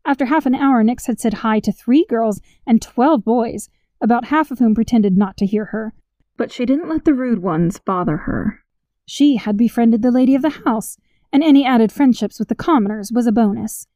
After 0.05 0.27
half 0.27 0.47
an 0.47 0.55
hour, 0.55 0.83
Nix 0.83 1.07
had 1.07 1.21
said 1.21 1.35
hi 1.35 1.61
to 1.61 1.73
three 1.73 2.05
girls 2.09 2.41
and 2.67 2.83
12 2.83 3.25
boys, 3.25 3.69
about 4.01 4.27
half 4.27 4.51
of 4.51 4.59
whom 4.59 4.75
pretended 4.75 5.17
not 5.17 5.37
to 5.37 5.47
hear 5.47 5.67
her. 5.67 5.95
But 6.37 6.51
she 6.51 6.67
didn't 6.67 6.89
let 6.89 7.05
the 7.05 7.15
rude 7.15 7.41
ones 7.41 7.79
bother 7.79 8.19
her. 8.19 8.61
She 9.07 9.37
had 9.37 9.57
befriended 9.57 10.03
the 10.03 10.11
lady 10.11 10.35
of 10.35 10.43
the 10.43 10.63
house, 10.65 10.97
and 11.33 11.43
any 11.43 11.65
added 11.65 11.93
friendships 11.93 12.39
with 12.39 12.49
the 12.49 12.55
commoners 12.55 13.13
was 13.13 13.27
a 13.27 13.33
bonus. 13.33 13.87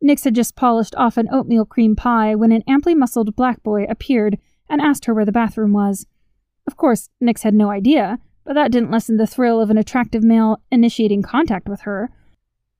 Nix 0.00 0.24
had 0.24 0.34
just 0.34 0.56
polished 0.56 0.94
off 0.96 1.16
an 1.16 1.28
oatmeal 1.32 1.64
cream 1.64 1.96
pie 1.96 2.34
when 2.34 2.52
an 2.52 2.62
amply 2.68 2.94
muscled 2.94 3.34
black 3.34 3.62
boy 3.62 3.84
appeared 3.84 4.38
and 4.68 4.80
asked 4.80 5.06
her 5.06 5.14
where 5.14 5.24
the 5.24 5.32
bathroom 5.32 5.72
was. 5.72 6.06
Of 6.66 6.76
course, 6.76 7.08
Nix 7.20 7.42
had 7.42 7.54
no 7.54 7.70
idea, 7.70 8.18
but 8.44 8.54
that 8.54 8.70
didn't 8.70 8.90
lessen 8.90 9.16
the 9.16 9.26
thrill 9.26 9.60
of 9.60 9.70
an 9.70 9.78
attractive 9.78 10.22
male 10.22 10.60
initiating 10.70 11.22
contact 11.22 11.68
with 11.68 11.82
her. 11.82 12.10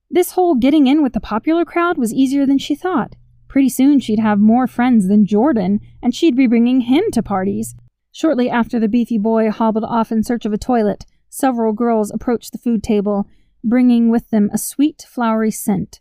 This 0.09 0.31
whole 0.31 0.55
getting 0.55 0.87
in 0.87 1.03
with 1.03 1.13
the 1.13 1.19
popular 1.19 1.65
crowd 1.65 1.97
was 1.97 2.13
easier 2.13 2.45
than 2.45 2.57
she 2.57 2.75
thought. 2.75 3.15
Pretty 3.47 3.69
soon 3.69 3.99
she'd 3.99 4.19
have 4.19 4.39
more 4.39 4.67
friends 4.67 5.07
than 5.07 5.25
Jordan, 5.25 5.79
and 6.01 6.15
she'd 6.15 6.35
be 6.35 6.47
bringing 6.47 6.81
him 6.81 7.03
to 7.11 7.23
parties. 7.23 7.75
Shortly 8.11 8.49
after 8.49 8.79
the 8.79 8.87
beefy 8.87 9.17
boy 9.17 9.51
hobbled 9.51 9.83
off 9.83 10.11
in 10.11 10.23
search 10.23 10.45
of 10.45 10.53
a 10.53 10.57
toilet, 10.57 11.05
several 11.29 11.73
girls 11.73 12.11
approached 12.11 12.51
the 12.51 12.57
food 12.57 12.83
table, 12.83 13.27
bringing 13.63 14.09
with 14.09 14.29
them 14.29 14.49
a 14.53 14.57
sweet, 14.57 15.05
flowery 15.07 15.51
scent. 15.51 15.99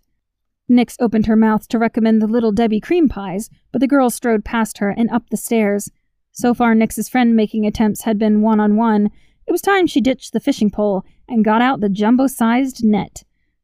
Nix 0.68 0.96
opened 1.00 1.26
her 1.26 1.36
mouth 1.36 1.68
to 1.68 1.78
recommend 1.78 2.20
the 2.20 2.26
Little 2.26 2.52
Debbie 2.52 2.80
cream 2.80 3.08
pies, 3.08 3.50
but 3.72 3.80
the 3.80 3.86
girls 3.86 4.14
strode 4.14 4.44
past 4.44 4.78
her 4.78 4.90
and 4.90 5.10
up 5.10 5.30
the 5.30 5.36
stairs. 5.36 5.90
So 6.32 6.54
far, 6.54 6.74
Nix's 6.74 7.08
friend 7.08 7.36
making 7.36 7.66
attempts 7.66 8.02
had 8.02 8.18
been 8.18 8.40
one 8.40 8.60
on 8.60 8.76
one. 8.76 9.10
It 9.46 9.52
was 9.52 9.62
time 9.62 9.86
she 9.86 10.00
ditched 10.00 10.32
the 10.32 10.40
fishing 10.40 10.70
pole 10.70 11.04
and 11.28 11.44
got 11.44 11.62
out 11.62 11.80
the 11.80 11.88
jumbo 11.88 12.26
sized 12.26 12.84
net. 12.84 13.22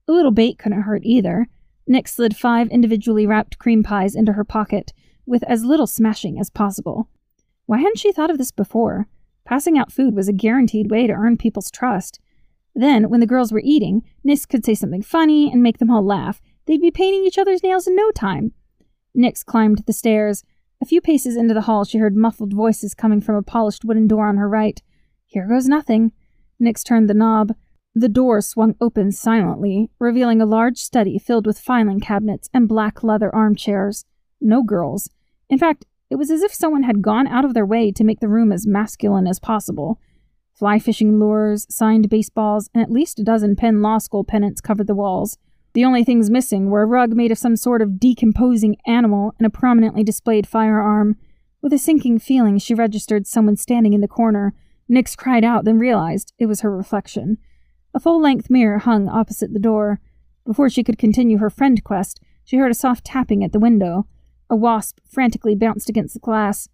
A 0.09 0.12
little 0.12 0.30
bait 0.30 0.59
couldn't 0.59 0.82
hurt 0.82 1.02
either. 1.04 1.47
Nix 1.87 2.14
slid 2.14 2.37
five 2.37 2.68
individually 2.68 3.26
wrapped 3.26 3.59
cream 3.59 3.82
pies 3.82 4.14
into 4.14 4.32
her 4.32 4.44
pocket, 4.44 4.92
with 5.26 5.42
as 5.44 5.64
little 5.64 5.87
smashing 5.87 6.38
as 6.38 6.50
possible. 6.50 7.09
Why 7.66 7.78
hadn't 7.78 7.99
she 7.99 8.12
thought 8.12 8.30
of 8.30 8.38
this 8.38 8.50
before? 8.50 9.06
Passing 9.44 9.78
out 9.78 9.92
food 9.92 10.14
was 10.14 10.28
a 10.28 10.32
guaranteed 10.32 10.90
way 10.90 11.06
to 11.06 11.12
earn 11.12 11.37
people's 11.37 11.71
trust. 11.71 12.21
Then, 12.75 13.11
when 13.11 13.21
the 13.21 13.26
girls 13.26 13.52
were 13.52 13.62
eating, 13.64 14.02
Nix 14.25 14.47
could 14.47 14.64
say 14.64 14.75
something 14.75 15.02
funny 15.02 15.50
and 15.50 15.62
make 15.62 15.78
them 15.78 15.90
all 15.90 16.04
laugh. 16.04 16.40
They'd 16.66 16.80
be 16.80 16.90
painting 16.90 17.25
each 17.25 17.38
other's 17.38 17.62
nails 17.62 17.87
in 17.87 17.97
no 17.97 18.11
time. 18.12 18.52
Nix 19.14 19.42
climbed 19.42 19.85
the 19.87 19.92
stairs. 19.92 20.42
A 20.80 20.87
few 20.87 21.00
paces 21.00 21.37
into 21.37 21.54
the 21.54 21.62
hall, 21.62 21.85
she 21.85 21.99
heard 21.99 22.16
muffled 22.16 22.52
voices 22.52 22.94
coming 22.94 23.21
from 23.21 23.37
a 23.37 23.42
polished 23.42 23.85
wooden 23.85 24.06
door 24.06 24.26
on 24.26 24.37
her 24.37 24.49
right. 24.49 24.80
Here 25.26 25.47
goes 25.47 25.66
nothing. 25.66 26.12
Nix 26.59 26.82
turned 26.82 27.09
the 27.09 27.14
knob. 27.14 27.54
The 27.94 28.08
door 28.08 28.40
swung 28.40 28.75
open 28.80 29.12
silently, 29.12 29.90
revealing 29.99 30.40
a 30.40 30.46
large 30.46 30.78
study 30.78 31.18
filled 31.18 31.46
with 31.46 31.61
filing 31.61 32.00
cabinets 32.00 32.49
and 32.54 32.68
black 32.68 33.02
leather 33.02 33.34
armchairs. 33.34 34.06
No 34.40 34.62
girls. 34.62 35.11
In 35.50 35.58
fact, 35.58 35.84
it 36.08 36.16
was 36.16 36.30
as 36.30 36.42
if 36.42 36.54
someone 36.54 36.84
had 36.84 37.02
gone 37.02 37.26
out 37.26 37.44
of 37.44 37.52
their 37.52 37.66
way 37.66 37.92
to 37.92 38.04
make 38.04 38.20
the 38.20 38.28
room 38.28 38.50
as 38.50 38.66
masculine 38.66 39.26
as 39.26 39.38
possible. 39.38 40.00
Fly 40.54 40.78
fishing 40.78 41.18
lures, 41.18 41.66
signed 41.68 42.08
baseballs, 42.08 42.70
and 42.75 42.82
at 42.82 42.90
least 42.90 43.18
a 43.18 43.25
dozen 43.25 43.56
Penn 43.56 43.82
Law 43.82 43.99
School 43.99 44.25
pennants 44.25 44.61
covered 44.61 44.87
the 44.87 44.94
walls. 44.94 45.37
The 45.75 45.84
only 45.84 46.04
things 46.04 46.30
missing 46.30 46.70
were 46.70 46.82
a 46.82 46.87
rug 46.87 47.14
made 47.14 47.32
of 47.32 47.38
some 47.38 47.56
sort 47.56 47.82
of 47.82 47.99
decomposing 47.99 48.76
animal 48.87 49.34
and 49.38 49.46
a 49.46 49.50
prominently 49.50 50.02
displayed 50.02 50.46
firearm. 50.46 51.16
With 51.61 51.72
a 51.72 51.78
sinking 51.78 52.18
feeling, 52.20 52.58
she 52.58 52.75
registered 52.75 53.26
someone 53.26 53.56
standing 53.56 53.92
in 53.92 54.00
the 54.00 54.08
corner. 54.08 54.54
Nix 54.88 55.14
cried 55.14 55.44
out, 55.44 55.64
then 55.64 55.78
realized 55.78 56.32
it 56.38 56.46
was 56.46 56.61
her 56.61 56.75
reflection. 56.75 57.38
A 57.94 58.00
full 58.00 58.20
length 58.20 58.49
mirror 58.49 58.78
hung 58.78 59.08
opposite 59.08 59.52
the 59.52 59.58
door. 59.58 60.00
Before 60.46 60.70
she 60.70 60.82
could 60.82 60.99
continue 60.99 61.38
her 61.38 61.50
friend 61.50 61.82
quest, 61.84 62.20
she 62.44 62.56
heard 62.56 62.70
a 62.70 62.75
soft 62.75 63.04
tapping 63.04 63.44
at 63.44 63.52
the 63.52 63.58
window. 63.61 64.06
A 64.49 64.56
wasp 64.56 64.99
frantically 65.06 65.54
bounced 65.54 65.88
against 65.88 66.14
the 66.14 66.20
glass. 66.20 66.68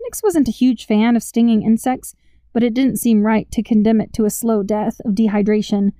Nix 0.00 0.22
wasn't 0.22 0.48
a 0.48 0.52
huge 0.52 0.86
fan 0.86 1.16
of 1.16 1.22
stinging 1.22 1.62
insects, 1.62 2.14
but 2.52 2.62
it 2.62 2.74
didn't 2.74 2.98
seem 2.98 3.22
right 3.22 3.50
to 3.50 3.62
condemn 3.62 4.00
it 4.00 4.12
to 4.14 4.24
a 4.24 4.30
slow 4.30 4.62
death 4.62 5.00
of 5.04 5.14
dehydration. 5.14 5.92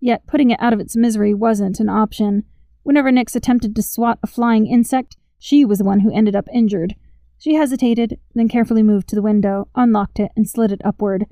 Yet 0.00 0.26
putting 0.26 0.50
it 0.50 0.60
out 0.60 0.72
of 0.72 0.80
its 0.80 0.96
misery 0.96 1.32
wasn't 1.32 1.80
an 1.80 1.88
option. 1.88 2.44
Whenever 2.82 3.10
Nix 3.10 3.34
attempted 3.34 3.74
to 3.74 3.82
swat 3.82 4.18
a 4.22 4.26
flying 4.26 4.66
insect, 4.66 5.16
she 5.38 5.64
was 5.64 5.78
the 5.78 5.84
one 5.84 6.00
who 6.00 6.12
ended 6.12 6.36
up 6.36 6.48
injured. 6.52 6.94
She 7.38 7.54
hesitated, 7.54 8.18
then 8.34 8.48
carefully 8.48 8.82
moved 8.82 9.08
to 9.08 9.16
the 9.16 9.22
window, 9.22 9.68
unlocked 9.74 10.18
it, 10.20 10.32
and 10.36 10.48
slid 10.48 10.72
it 10.72 10.80
upward. 10.84 11.26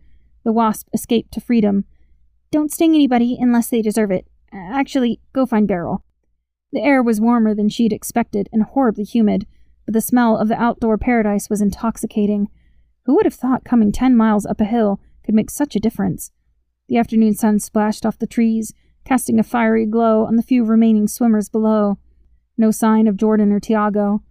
The 0.44 0.52
wasp 0.52 0.88
escaped 0.92 1.32
to 1.32 1.40
freedom. 1.40 1.84
Don't 2.54 2.70
sting 2.70 2.94
anybody 2.94 3.36
unless 3.40 3.66
they 3.66 3.82
deserve 3.82 4.12
it. 4.12 4.28
Actually, 4.52 5.18
go 5.32 5.44
find 5.44 5.66
Beryl. 5.66 6.04
The 6.70 6.82
air 6.82 7.02
was 7.02 7.20
warmer 7.20 7.52
than 7.52 7.68
she'd 7.68 7.92
expected 7.92 8.48
and 8.52 8.62
horribly 8.62 9.02
humid, 9.02 9.48
but 9.84 9.92
the 9.92 10.00
smell 10.00 10.36
of 10.36 10.46
the 10.46 10.62
outdoor 10.62 10.96
paradise 10.96 11.50
was 11.50 11.60
intoxicating. 11.60 12.46
Who 13.06 13.16
would 13.16 13.26
have 13.26 13.34
thought 13.34 13.64
coming 13.64 13.90
ten 13.90 14.16
miles 14.16 14.46
up 14.46 14.60
a 14.60 14.66
hill 14.66 15.00
could 15.24 15.34
make 15.34 15.50
such 15.50 15.74
a 15.74 15.80
difference? 15.80 16.30
The 16.86 16.96
afternoon 16.96 17.34
sun 17.34 17.58
splashed 17.58 18.06
off 18.06 18.20
the 18.20 18.24
trees, 18.24 18.72
casting 19.04 19.40
a 19.40 19.42
fiery 19.42 19.84
glow 19.84 20.24
on 20.24 20.36
the 20.36 20.42
few 20.44 20.62
remaining 20.62 21.08
swimmers 21.08 21.48
below. 21.48 21.98
No 22.56 22.70
sign 22.70 23.08
of 23.08 23.16
Jordan 23.16 23.50
or 23.50 23.58
Tiago. 23.58 24.22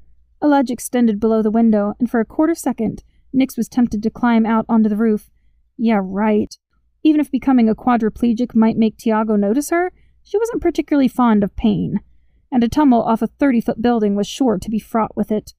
A 0.42 0.48
ledge 0.48 0.72
extended 0.72 1.20
below 1.20 1.42
the 1.42 1.52
window, 1.52 1.94
and 2.00 2.10
for 2.10 2.22
a 2.22 2.26
quarter 2.26 2.56
second, 2.56 3.04
Nix 3.34 3.58
was 3.58 3.68
tempted 3.68 4.02
to 4.02 4.10
climb 4.10 4.46
out 4.46 4.66
onto 4.70 4.88
the 4.88 4.96
roof. 4.96 5.30
Yeah, 5.76 6.00
right. 6.02 6.58
Even 7.04 7.20
if 7.20 7.30
becoming 7.30 7.68
a 7.68 7.76
quadriplegic 7.76 8.56
might 8.56 8.78
make 8.78 8.98
Tiago 8.98 9.36
notice 9.36 9.70
her, 9.70 9.92
she 10.24 10.38
wasn't 10.38 10.62
particularly 10.62 11.10
fond 11.10 11.44
of 11.44 11.56
pain, 11.56 12.00
and 12.50 12.64
a 12.64 12.70
tumble 12.70 13.04
off 13.04 13.22
a 13.22 13.28
30 13.28 13.60
foot 13.62 13.82
building 13.82 14.16
was 14.16 14.26
sure 14.26 14.58
to 14.58 14.70
be 14.70 14.80
fraught 14.80 15.16
with 15.16 15.32
it. 15.32 15.54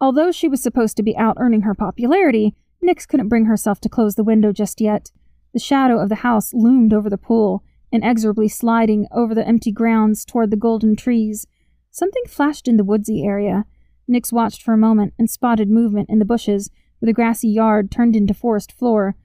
Although 0.00 0.30
she 0.30 0.48
was 0.48 0.62
supposed 0.62 0.96
to 0.98 1.02
be 1.02 1.16
out 1.16 1.36
earning 1.38 1.62
her 1.62 1.74
popularity, 1.74 2.54
Nix 2.82 3.06
couldn't 3.06 3.28
bring 3.28 3.46
herself 3.46 3.80
to 3.80 3.88
close 3.88 4.14
the 4.14 4.24
window 4.24 4.52
just 4.52 4.80
yet. 4.80 5.10
The 5.52 5.58
shadow 5.58 5.98
of 5.98 6.10
the 6.10 6.16
house 6.16 6.52
loomed 6.52 6.92
over 6.92 7.10
the 7.10 7.18
pool, 7.18 7.64
inexorably 7.90 8.48
sliding 8.48 9.06
over 9.10 9.34
the 9.34 9.46
empty 9.46 9.72
grounds 9.72 10.24
toward 10.24 10.50
the 10.50 10.56
golden 10.56 10.96
trees. 10.96 11.46
Something 11.90 12.22
flashed 12.26 12.68
in 12.68 12.76
the 12.76 12.84
woodsy 12.84 13.24
area. 13.24 13.64
Nix 14.06 14.32
watched 14.32 14.62
for 14.62 14.74
a 14.74 14.78
moment 14.78 15.14
and 15.18 15.30
spotted 15.30 15.68
movement 15.70 16.08
in 16.10 16.18
the 16.18 16.24
bushes, 16.24 16.70
where 16.98 17.06
the 17.06 17.12
grassy 17.12 17.48
yard 17.48 17.90
turned 17.90 18.14
into 18.14 18.34
forest 18.34 18.70
floor 18.72 19.16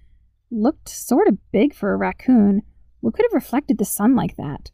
looked 0.52 0.90
sort 0.90 1.28
of 1.28 1.38
big 1.52 1.74
for 1.74 1.94
a 1.94 1.98
raccoon. 1.98 2.62
What 3.02 3.14
could 3.14 3.26
have 3.26 3.34
reflected 3.34 3.78
the 3.78 3.86
sun 3.86 4.16
like 4.16 4.36
that? 4.38 4.72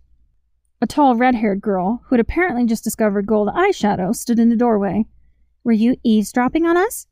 A 0.82 0.88
tall, 0.88 1.16
red 1.16 1.36
haired 1.36 1.62
girl, 1.62 2.02
who 2.06 2.16
had 2.16 2.20
apparently 2.20 2.66
just 2.66 2.84
discovered 2.84 3.28
gold 3.28 3.50
eyeshadow, 3.50 4.16
stood 4.16 4.40
in 4.40 4.50
the 4.50 4.56
doorway. 4.56 5.06
Were 5.64 5.72
you 5.72 5.96
eavesdropping 6.04 6.66
on 6.66 6.76
us? 6.76 7.06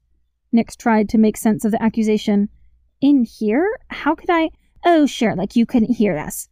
Nix 0.51 0.75
tried 0.75 1.09
to 1.09 1.17
make 1.17 1.37
sense 1.37 1.63
of 1.63 1.71
the 1.71 1.81
accusation. 1.81 2.49
In 3.01 3.25
here? 3.25 3.79
How 3.89 4.15
could 4.15 4.29
I? 4.29 4.49
Oh, 4.83 5.05
sure, 5.05 5.35
like 5.35 5.55
you 5.55 5.65
couldn't 5.65 5.93
hear 5.95 6.17
us. 6.17 6.49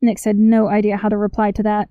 Nix 0.00 0.24
had 0.24 0.36
no 0.36 0.68
idea 0.68 0.96
how 0.96 1.08
to 1.08 1.16
reply 1.16 1.50
to 1.52 1.62
that. 1.64 1.88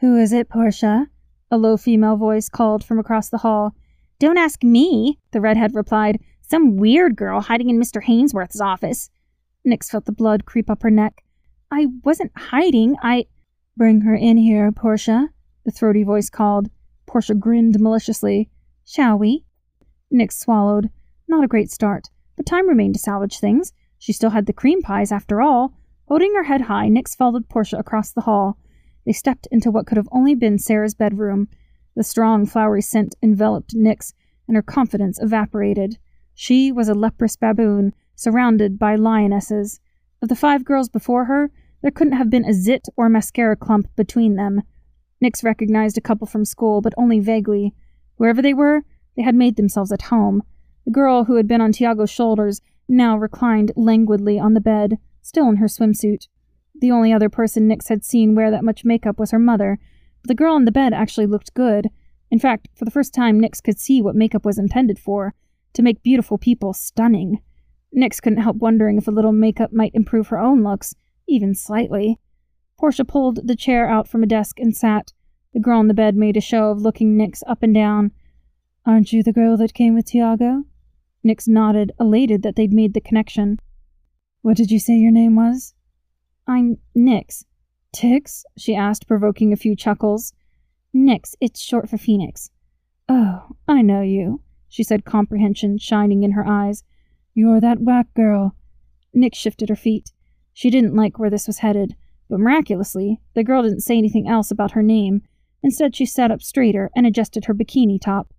Who 0.00 0.16
is 0.18 0.32
it, 0.32 0.48
Portia? 0.48 1.06
A 1.50 1.56
low 1.56 1.76
female 1.76 2.16
voice 2.16 2.48
called 2.48 2.84
from 2.84 2.98
across 2.98 3.28
the 3.30 3.38
hall. 3.38 3.74
Don't 4.18 4.38
ask 4.38 4.62
me, 4.62 5.18
the 5.30 5.40
redhead 5.40 5.74
replied. 5.74 6.20
Some 6.50 6.78
weird 6.78 7.14
girl 7.14 7.40
hiding 7.40 7.70
in 7.70 7.78
Mr. 7.78 8.02
Hainsworth's 8.02 8.60
office. 8.60 9.08
Nix 9.64 9.88
felt 9.88 10.06
the 10.06 10.10
blood 10.10 10.46
creep 10.46 10.68
up 10.68 10.82
her 10.82 10.90
neck. 10.90 11.22
I 11.70 11.86
wasn't 12.02 12.32
hiding. 12.36 12.96
I. 13.02 13.26
Bring 13.76 14.00
her 14.00 14.16
in 14.16 14.36
here, 14.36 14.72
Portia, 14.72 15.28
the 15.64 15.70
throaty 15.70 16.02
voice 16.02 16.28
called. 16.28 16.68
Portia 17.06 17.34
grinned 17.34 17.78
maliciously. 17.78 18.50
Shall 18.84 19.16
we? 19.16 19.44
Nix 20.10 20.40
swallowed. 20.40 20.90
Not 21.28 21.44
a 21.44 21.48
great 21.48 21.70
start, 21.70 22.08
but 22.36 22.46
time 22.46 22.68
remained 22.68 22.94
to 22.94 23.00
salvage 23.00 23.38
things. 23.38 23.72
She 23.98 24.12
still 24.12 24.30
had 24.30 24.46
the 24.46 24.52
cream 24.52 24.82
pies, 24.82 25.12
after 25.12 25.40
all. 25.40 25.78
Holding 26.08 26.34
her 26.34 26.42
head 26.42 26.62
high, 26.62 26.88
Nix 26.88 27.14
followed 27.14 27.48
Portia 27.48 27.78
across 27.78 28.10
the 28.10 28.22
hall. 28.22 28.58
They 29.06 29.12
stepped 29.12 29.46
into 29.52 29.70
what 29.70 29.86
could 29.86 29.98
have 29.98 30.08
only 30.10 30.34
been 30.34 30.58
Sarah's 30.58 30.94
bedroom. 30.94 31.48
The 31.94 32.02
strong, 32.02 32.44
flowery 32.44 32.82
scent 32.82 33.14
enveloped 33.22 33.76
Nix, 33.76 34.14
and 34.48 34.56
her 34.56 34.62
confidence 34.62 35.20
evaporated. 35.22 35.96
She 36.42 36.72
was 36.72 36.88
a 36.88 36.94
leprous 36.94 37.36
baboon, 37.36 37.92
surrounded 38.14 38.78
by 38.78 38.94
lionesses. 38.94 39.78
Of 40.22 40.30
the 40.30 40.34
five 40.34 40.64
girls 40.64 40.88
before 40.88 41.26
her, 41.26 41.50
there 41.82 41.90
couldn't 41.90 42.14
have 42.14 42.30
been 42.30 42.46
a 42.46 42.54
zit 42.54 42.88
or 42.96 43.10
mascara 43.10 43.56
clump 43.56 43.94
between 43.94 44.36
them. 44.36 44.62
Nix 45.20 45.44
recognized 45.44 45.98
a 45.98 46.00
couple 46.00 46.26
from 46.26 46.46
school, 46.46 46.80
but 46.80 46.94
only 46.96 47.20
vaguely. 47.20 47.74
Wherever 48.16 48.40
they 48.40 48.54
were, 48.54 48.84
they 49.18 49.22
had 49.22 49.34
made 49.34 49.56
themselves 49.56 49.92
at 49.92 50.08
home. 50.08 50.42
The 50.86 50.92
girl 50.92 51.24
who 51.24 51.36
had 51.36 51.46
been 51.46 51.60
on 51.60 51.72
Tiago's 51.72 52.08
shoulders 52.08 52.62
now 52.88 53.18
reclined 53.18 53.72
languidly 53.76 54.38
on 54.38 54.54
the 54.54 54.62
bed, 54.62 54.96
still 55.20 55.46
in 55.50 55.56
her 55.56 55.68
swimsuit. 55.68 56.26
The 56.74 56.90
only 56.90 57.12
other 57.12 57.28
person 57.28 57.68
Nix 57.68 57.88
had 57.88 58.02
seen 58.02 58.34
wear 58.34 58.50
that 58.50 58.64
much 58.64 58.82
makeup 58.82 59.18
was 59.18 59.30
her 59.32 59.38
mother, 59.38 59.78
but 60.22 60.28
the 60.28 60.34
girl 60.34 60.54
on 60.54 60.64
the 60.64 60.72
bed 60.72 60.94
actually 60.94 61.26
looked 61.26 61.52
good. 61.52 61.90
In 62.30 62.38
fact, 62.38 62.68
for 62.74 62.86
the 62.86 62.90
first 62.90 63.12
time, 63.12 63.38
Nix 63.38 63.60
could 63.60 63.78
see 63.78 64.00
what 64.00 64.16
makeup 64.16 64.46
was 64.46 64.58
intended 64.58 64.98
for 64.98 65.34
to 65.74 65.82
make 65.82 66.02
beautiful 66.02 66.38
people 66.38 66.72
stunning. 66.72 67.40
Nix 67.92 68.20
couldn't 68.20 68.42
help 68.42 68.56
wondering 68.56 68.98
if 68.98 69.08
a 69.08 69.12
little 69.12 69.32
makeup 69.32 69.72
might 69.72 69.94
improve 69.94 70.28
her 70.28 70.38
own 70.38 70.62
looks, 70.62 70.94
even 71.28 71.54
slightly. 71.54 72.18
Portia 72.78 73.04
pulled 73.04 73.46
the 73.46 73.56
chair 73.56 73.88
out 73.88 74.08
from 74.08 74.22
a 74.22 74.26
desk 74.26 74.58
and 74.58 74.76
sat. 74.76 75.12
The 75.52 75.60
girl 75.60 75.78
on 75.78 75.88
the 75.88 75.94
bed 75.94 76.16
made 76.16 76.36
a 76.36 76.40
show 76.40 76.70
of 76.70 76.80
looking 76.80 77.16
Nix 77.16 77.42
up 77.46 77.62
and 77.62 77.74
down. 77.74 78.12
Aren't 78.86 79.12
you 79.12 79.22
the 79.22 79.32
girl 79.32 79.56
that 79.56 79.74
came 79.74 79.94
with 79.94 80.06
Tiago? 80.06 80.64
Nix 81.22 81.46
nodded, 81.46 81.92
elated 82.00 82.42
that 82.42 82.56
they'd 82.56 82.72
made 82.72 82.94
the 82.94 83.00
connection. 83.00 83.58
What 84.42 84.56
did 84.56 84.70
you 84.70 84.78
say 84.78 84.94
your 84.94 85.12
name 85.12 85.36
was? 85.36 85.74
I'm 86.46 86.78
Nix. 86.94 87.44
Tix? 87.94 88.44
she 88.56 88.74
asked, 88.74 89.06
provoking 89.06 89.52
a 89.52 89.56
few 89.56 89.76
chuckles. 89.76 90.32
Nix, 90.92 91.34
it's 91.40 91.60
short 91.60 91.90
for 91.90 91.98
Phoenix. 91.98 92.50
Oh, 93.08 93.56
I 93.68 93.82
know 93.82 94.00
you, 94.02 94.40
she 94.70 94.82
said, 94.82 95.04
comprehension 95.04 95.76
shining 95.76 96.22
in 96.22 96.32
her 96.32 96.46
eyes. 96.46 96.84
You're 97.34 97.60
that 97.60 97.80
whack 97.80 98.06
girl. 98.14 98.54
Nix 99.12 99.36
shifted 99.36 99.68
her 99.68 99.76
feet. 99.76 100.12
She 100.54 100.70
didn't 100.70 100.96
like 100.96 101.18
where 101.18 101.28
this 101.28 101.46
was 101.46 101.58
headed, 101.58 101.96
but 102.28 102.40
miraculously, 102.40 103.20
the 103.34 103.44
girl 103.44 103.62
didn't 103.62 103.80
say 103.80 103.98
anything 103.98 104.28
else 104.28 104.50
about 104.50 104.70
her 104.72 104.82
name. 104.82 105.22
Instead, 105.62 105.94
she 105.94 106.06
sat 106.06 106.30
up 106.30 106.40
straighter 106.40 106.90
and 106.94 107.06
adjusted 107.06 107.44
her 107.44 107.54
bikini 107.54 108.00
top. 108.00 108.32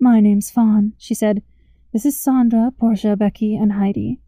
My 0.00 0.20
name's 0.20 0.50
Fawn, 0.50 0.92
she 0.96 1.14
said. 1.14 1.42
This 1.92 2.06
is 2.06 2.20
Sandra, 2.20 2.70
Portia, 2.78 3.16
Becky, 3.16 3.56
and 3.56 3.72
Heidi. 3.72 4.20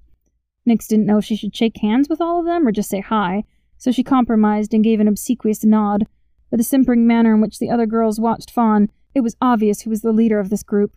Nix 0.65 0.88
didn't 0.88 1.07
know 1.07 1.19
if 1.19 1.25
she 1.25 1.37
should 1.37 1.55
shake 1.55 1.79
hands 1.79 2.09
with 2.09 2.21
all 2.21 2.41
of 2.41 2.47
them 2.47 2.67
or 2.67 2.73
just 2.73 2.91
say 2.91 3.00
hi, 3.00 3.45
so 3.79 3.93
she 3.93 4.03
compromised 4.03 4.75
and 4.75 4.83
gave 4.83 4.99
an 5.00 5.09
obsequious 5.09 5.65
nod. 5.65 6.07
By 6.50 6.57
the 6.57 6.65
simpering 6.65 7.07
manner 7.07 7.35
in 7.35 7.41
which 7.41 7.59
the 7.59 7.71
other 7.71 7.87
girls 7.87 8.21
watched 8.21 8.50
Fawn, 8.50 8.88
it 9.15 9.21
was 9.21 9.37
obvious 9.41 9.83
who 9.83 9.91
was 9.91 10.03
the 10.03 10.12
leader 10.12 10.41
of 10.41 10.50
this 10.50 10.62
group. 10.62 10.97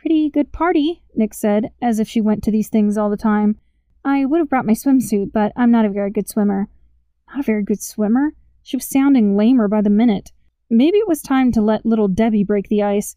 Pretty 0.00 0.30
good 0.30 0.50
party, 0.50 1.02
Nix 1.14 1.36
said, 1.36 1.72
as 1.82 2.00
if 2.00 2.08
she 2.08 2.22
went 2.22 2.42
to 2.44 2.50
these 2.50 2.70
things 2.70 2.96
all 2.96 3.10
the 3.10 3.18
time. 3.18 3.58
I 4.02 4.24
would 4.24 4.38
have 4.38 4.48
brought 4.48 4.64
my 4.64 4.72
swimsuit, 4.72 5.30
but 5.30 5.52
I'm 5.56 5.70
not 5.70 5.84
a 5.84 5.90
very 5.90 6.10
good 6.10 6.26
swimmer. 6.26 6.68
Not 7.28 7.40
a 7.40 7.42
very 7.42 7.62
good 7.62 7.82
swimmer? 7.82 8.32
She 8.62 8.78
was 8.78 8.86
sounding 8.86 9.36
lamer 9.36 9.68
by 9.68 9.82
the 9.82 9.90
minute. 9.90 10.32
Maybe 10.70 10.96
it 10.96 11.06
was 11.06 11.20
time 11.20 11.52
to 11.52 11.60
let 11.60 11.84
little 11.84 12.08
Debbie 12.08 12.44
break 12.44 12.68
the 12.68 12.82
ice. 12.82 13.14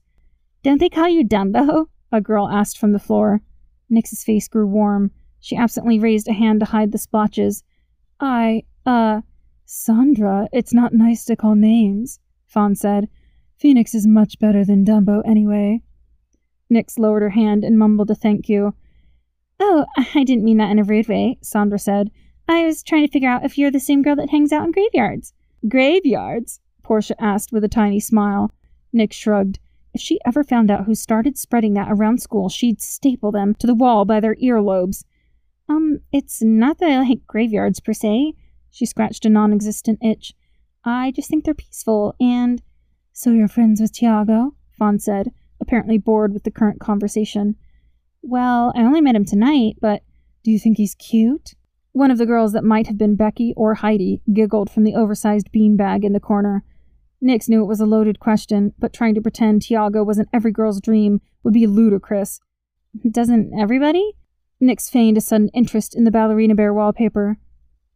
Don't 0.61 0.79
they 0.79 0.89
call 0.89 1.07
you 1.07 1.25
Dumbo? 1.25 1.85
A 2.11 2.19
girl 2.19 2.49
asked 2.49 2.77
from 2.77 2.91
the 2.91 2.99
floor. 2.99 3.41
Nix's 3.89 4.25
face 4.25 4.49
grew 4.49 4.67
warm. 4.67 5.11
She 5.39 5.55
absently 5.55 5.99
raised 5.99 6.27
a 6.27 6.33
hand 6.33 6.59
to 6.59 6.65
hide 6.65 6.91
the 6.91 6.97
splotches. 6.97 7.63
I, 8.19 8.63
uh, 8.85 9.21
Sandra, 9.63 10.49
it's 10.51 10.73
not 10.73 10.93
nice 10.93 11.23
to 11.25 11.37
call 11.37 11.55
names, 11.55 12.19
Fawn 12.45 12.75
said. 12.75 13.07
Phoenix 13.57 13.95
is 13.95 14.05
much 14.05 14.37
better 14.37 14.65
than 14.65 14.83
Dumbo 14.83 15.21
anyway. 15.25 15.81
Nix 16.69 16.97
lowered 16.97 17.21
her 17.21 17.29
hand 17.29 17.63
and 17.63 17.77
mumbled 17.77 18.11
a 18.11 18.15
thank 18.15 18.49
you. 18.49 18.73
Oh, 19.59 19.85
I 20.15 20.23
didn't 20.23 20.43
mean 20.43 20.57
that 20.57 20.71
in 20.71 20.79
a 20.79 20.83
rude 20.83 21.07
way, 21.07 21.37
Sandra 21.41 21.79
said. 21.79 22.11
I 22.47 22.65
was 22.65 22.83
trying 22.83 23.05
to 23.05 23.11
figure 23.11 23.29
out 23.29 23.45
if 23.45 23.57
you're 23.57 23.71
the 23.71 23.79
same 23.79 24.01
girl 24.01 24.15
that 24.17 24.29
hangs 24.29 24.51
out 24.51 24.65
in 24.65 24.71
graveyards. 24.71 25.33
Graveyards? 25.67 26.59
Portia 26.83 27.15
asked 27.21 27.53
with 27.53 27.63
a 27.63 27.69
tiny 27.69 27.99
smile. 27.99 28.51
Nix 28.91 29.15
shrugged. 29.15 29.59
If 29.93 30.01
she 30.01 30.19
ever 30.25 30.43
found 30.43 30.71
out 30.71 30.85
who 30.85 30.95
started 30.95 31.37
spreading 31.37 31.75
that 31.75 31.91
around 31.91 32.21
school, 32.21 32.49
she'd 32.49 32.81
staple 32.81 33.31
them 33.31 33.53
to 33.55 33.67
the 33.67 33.75
wall 33.75 34.05
by 34.05 34.19
their 34.19 34.35
earlobes. 34.35 35.03
Um, 35.69 35.99
it's 36.11 36.41
not 36.41 36.79
that 36.79 36.91
I 36.91 36.99
like 36.99 37.27
graveyards 37.27 37.79
per 37.79 37.93
se. 37.93 38.33
She 38.69 38.85
scratched 38.85 39.25
a 39.25 39.29
non 39.29 39.53
existent 39.53 39.99
itch. 40.01 40.33
I 40.83 41.11
just 41.11 41.29
think 41.29 41.45
they're 41.45 41.53
peaceful, 41.53 42.15
and. 42.19 42.61
So 43.13 43.31
you're 43.31 43.47
friends 43.47 43.79
with 43.79 43.93
Tiago? 43.93 44.55
Fawn 44.71 44.97
said, 44.97 45.31
apparently 45.61 45.97
bored 45.97 46.33
with 46.33 46.43
the 46.43 46.51
current 46.51 46.79
conversation. 46.79 47.55
Well, 48.21 48.71
I 48.75 48.81
only 48.81 49.01
met 49.01 49.15
him 49.15 49.25
tonight, 49.25 49.75
but. 49.81 50.03
Do 50.43 50.51
you 50.51 50.59
think 50.59 50.75
he's 50.75 50.95
cute? 50.95 51.53
One 51.93 52.11
of 52.11 52.17
the 52.17 52.25
girls 52.25 52.51
that 52.51 52.65
might 52.65 52.87
have 52.87 52.97
been 52.97 53.15
Becky 53.15 53.53
or 53.55 53.75
Heidi 53.75 54.21
giggled 54.33 54.69
from 54.69 54.83
the 54.83 54.95
oversized 54.95 55.51
beanbag 55.53 56.03
in 56.03 56.11
the 56.11 56.19
corner. 56.19 56.65
Nix 57.21 57.47
knew 57.47 57.61
it 57.61 57.67
was 57.67 57.79
a 57.79 57.85
loaded 57.85 58.19
question, 58.19 58.73
but 58.77 58.91
trying 58.91 59.15
to 59.15 59.21
pretend 59.21 59.61
Tiago 59.61 60.03
wasn't 60.03 60.27
every 60.33 60.51
girl's 60.51 60.81
dream 60.81 61.21
would 61.43 61.53
be 61.53 61.65
ludicrous. 61.65 62.41
Doesn't 63.09 63.57
everybody? 63.57 64.17
Nix 64.59 64.89
feigned 64.89 65.17
a 65.17 65.21
sudden 65.21 65.49
interest 65.53 65.95
in 65.95 66.03
the 66.03 66.11
ballerina 66.11 66.55
bear 66.55 66.73
wallpaper. 66.73 67.37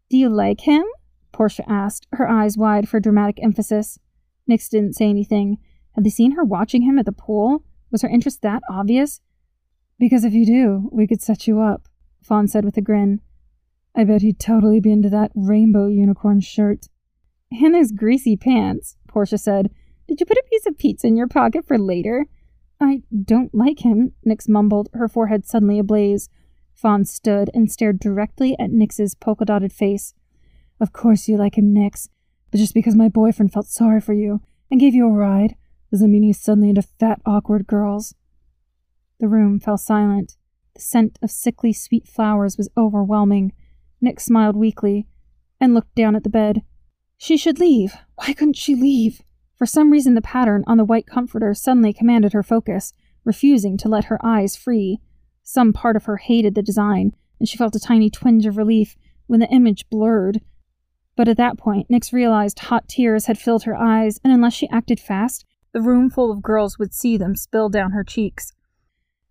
Do 0.10 0.18
you 0.18 0.30
like 0.30 0.62
him? 0.62 0.86
Portia 1.34 1.70
asked, 1.70 2.08
her 2.14 2.30
eyes 2.30 2.58
wide 2.58 2.88
for 2.88 3.02
dramatic 3.02 3.44
emphasis. 3.44 4.00
Nix 4.48 4.70
didn't 4.70 4.94
say 4.94 5.10
anything. 5.10 5.58
Had 5.98 6.06
they 6.06 6.12
seen 6.12 6.34
her 6.34 6.44
watching 6.44 6.84
him 6.84 7.00
at 7.00 7.06
the 7.08 7.12
pool? 7.12 7.64
Was 7.90 8.04
her 8.04 8.08
interest 8.08 8.44
that 8.44 8.62
obvious? 8.70 9.20
Because 9.98 10.24
if 10.24 10.32
you 10.32 10.46
do, 10.46 10.90
we 10.92 11.08
could 11.08 11.24
set 11.24 11.48
you 11.48 11.60
up, 11.60 11.88
Fawn 12.22 12.48
said 12.48 12.64
with 12.64 12.78
a 12.78 12.82
grin. 12.82 13.20
I 13.96 14.04
bet 14.04 14.22
he'd 14.22 14.40
totally 14.40 14.80
be 14.80 14.92
into 14.92 15.10
that 15.10 15.32
rainbow 15.34 15.88
unicorn 15.88 16.40
shirt. 16.42 16.86
And 17.52 17.74
those 17.74 17.92
greasy 17.92 18.38
pants, 18.38 18.96
Portia 19.08 19.40
said. 19.40 19.72
Did 20.08 20.20
you 20.20 20.28
put 20.28 20.38
a 20.38 20.44
piece 20.52 20.68
of 20.68 20.78
pizza 20.78 21.08
in 21.08 21.18
your 21.18 21.28
pocket 21.28 21.66
for 21.66 21.80
later? 21.80 22.28
I 22.80 23.02
don't 23.24 23.56
like 23.56 23.80
him, 23.80 24.12
Nix 24.24 24.48
mumbled, 24.48 24.90
her 24.94 25.08
forehead 25.08 25.48
suddenly 25.48 25.80
ablaze. 25.80 26.30
Fawn 26.76 27.06
stood 27.06 27.50
and 27.56 27.72
stared 27.72 28.00
directly 28.00 28.56
at 28.60 28.70
Nix's 28.70 29.16
polka 29.16 29.46
dotted 29.46 29.74
face. 29.74 30.14
Of 30.80 30.94
course 30.94 31.28
you 31.28 31.38
like 31.38 31.58
him, 31.58 31.74
Nix, 31.74 32.08
but 32.52 32.60
just 32.60 32.76
because 32.76 32.96
my 32.96 33.10
boyfriend 33.10 33.52
felt 33.52 33.66
sorry 33.66 34.00
for 34.00 34.14
you 34.14 34.42
and 34.70 34.80
gave 34.80 34.94
you 34.94 35.08
a 35.08 35.12
ride 35.12 35.56
he's 35.92 36.40
suddenly 36.40 36.70
into 36.70 36.82
fat, 36.82 37.22
awkward 37.26 37.68
girls. 37.68 38.14
The 39.20 39.28
room 39.28 39.60
fell 39.60 39.78
silent. 39.78 40.38
The 40.76 40.82
scent 40.82 41.18
of 41.22 41.32
sickly 41.32 41.74
sweet 41.74 42.08
flowers 42.08 42.58
was 42.58 42.70
overwhelming. 42.78 43.54
Nix 44.00 44.26
smiled 44.26 44.56
weakly 44.56 45.08
and 45.60 45.74
looked 45.74 45.96
down 45.96 46.16
at 46.16 46.24
the 46.24 46.30
bed. 46.30 46.62
She 47.18 47.36
should 47.36 47.60
leave. 47.60 47.96
Why 48.16 48.34
couldn't 48.34 48.58
she 48.58 48.76
leave? 48.76 49.22
For 49.56 49.66
some 49.66 49.92
reason, 49.92 50.14
the 50.14 50.22
pattern 50.22 50.64
on 50.68 50.78
the 50.78 50.86
white 50.86 51.08
comforter 51.08 51.54
suddenly 51.56 51.94
commanded 51.94 52.34
her 52.34 52.44
focus, 52.44 52.94
refusing 53.26 53.76
to 53.78 53.90
let 53.90 54.06
her 54.06 54.24
eyes 54.24 54.56
free. 54.56 55.00
Some 55.42 55.74
part 55.74 55.96
of 55.96 56.06
her 56.06 56.18
hated 56.18 56.54
the 56.54 56.62
design, 56.62 57.14
and 57.40 57.50
she 57.50 57.58
felt 57.58 57.76
a 57.76 57.80
tiny 57.80 58.12
twinge 58.12 58.46
of 58.46 58.58
relief 58.58 58.96
when 59.26 59.40
the 59.40 59.50
image 59.50 59.90
blurred. 59.90 60.42
But 61.16 61.28
at 61.28 61.38
that 61.38 61.58
point, 61.58 61.90
Nix 61.90 62.14
realized 62.14 62.60
hot 62.60 62.88
tears 62.88 63.26
had 63.26 63.40
filled 63.40 63.64
her 63.64 63.76
eyes, 63.76 64.20
and 64.24 64.32
unless 64.32 64.54
she 64.54 64.70
acted 64.70 65.00
fast, 65.00 65.44
the 65.74 65.82
room 65.82 66.10
full 66.10 66.32
of 66.32 66.42
girls 66.42 66.80
would 66.80 66.94
see 66.94 67.18
them 67.18 67.36
spill 67.36 67.70
down 67.70 67.92
her 67.92 68.04
cheeks. 68.04 68.54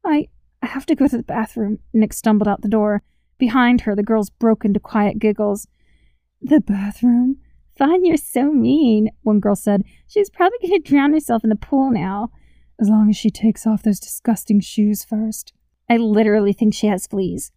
I, 0.04 0.28
I 0.62 0.66
have 0.66 0.86
to 0.86 0.94
go 0.94 1.08
to 1.08 1.16
the 1.16 1.22
bathroom, 1.22 1.78
Nix 1.92 2.18
stumbled 2.18 2.48
out 2.48 2.62
the 2.62 2.68
door. 2.68 3.02
Behind 3.38 3.82
her, 3.82 3.94
the 3.94 4.02
girls 4.02 4.30
broke 4.30 4.64
into 4.64 4.80
quiet 4.80 5.18
giggles. 5.18 5.66
The 6.40 6.60
bathroom? 6.60 7.38
Fine, 7.76 8.04
you're 8.04 8.16
so 8.16 8.50
mean, 8.52 9.10
one 9.22 9.40
girl 9.40 9.56
said. 9.56 9.82
She's 10.06 10.30
probably 10.30 10.58
going 10.62 10.82
to 10.82 10.88
drown 10.88 11.12
herself 11.12 11.44
in 11.44 11.50
the 11.50 11.56
pool 11.56 11.90
now. 11.90 12.30
As 12.80 12.88
long 12.88 13.10
as 13.10 13.16
she 13.16 13.30
takes 13.30 13.66
off 13.66 13.82
those 13.82 14.00
disgusting 14.00 14.60
shoes 14.60 15.04
first. 15.04 15.52
I 15.88 15.96
literally 15.96 16.52
think 16.52 16.74
she 16.74 16.86
has 16.86 17.06
fleas. 17.06 17.52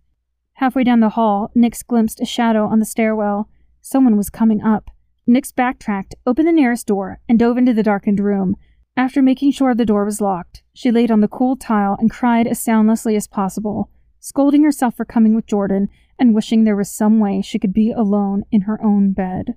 Halfway 0.54 0.84
down 0.84 1.00
the 1.00 1.10
hall, 1.10 1.52
Nix 1.56 1.84
glimpsed 1.84 2.20
a 2.20 2.26
shadow 2.26 2.66
on 2.66 2.80
the 2.80 2.86
stairwell. 2.86 3.50
Someone 3.82 4.18
was 4.18 4.30
coming 4.30 4.62
up. 4.62 4.92
Nix 5.26 5.52
backtracked, 5.52 6.16
opened 6.26 6.48
the 6.48 6.52
nearest 6.52 6.88
door, 6.88 7.20
and 7.30 7.40
dove 7.40 7.58
into 7.58 7.74
the 7.74 7.84
darkened 7.84 8.20
room. 8.20 8.56
After 9.00 9.22
making 9.22 9.52
sure 9.52 9.74
the 9.74 9.86
door 9.86 10.04
was 10.04 10.20
locked, 10.20 10.62
she 10.74 10.92
laid 10.92 11.10
on 11.10 11.22
the 11.22 11.30
cool 11.30 11.56
tile 11.56 11.96
and 12.02 12.12
cried 12.12 12.46
as 12.46 12.60
soundlessly 12.60 13.16
as 13.16 13.28
possible. 13.28 13.90
scolding 14.20 14.64
herself 14.64 14.94
for 14.94 15.06
coming 15.06 15.34
with 15.34 15.46
Jordan 15.46 15.88
and 16.20 16.36
wishing 16.36 16.66
there 16.66 16.76
was 16.76 16.92
some 16.92 17.18
way 17.18 17.42
she 17.42 17.58
could 17.58 17.72
be 17.72 17.92
alone 17.92 18.44
in 18.52 18.64
her 18.64 18.78
own 18.84 19.14
bed. 19.14 19.56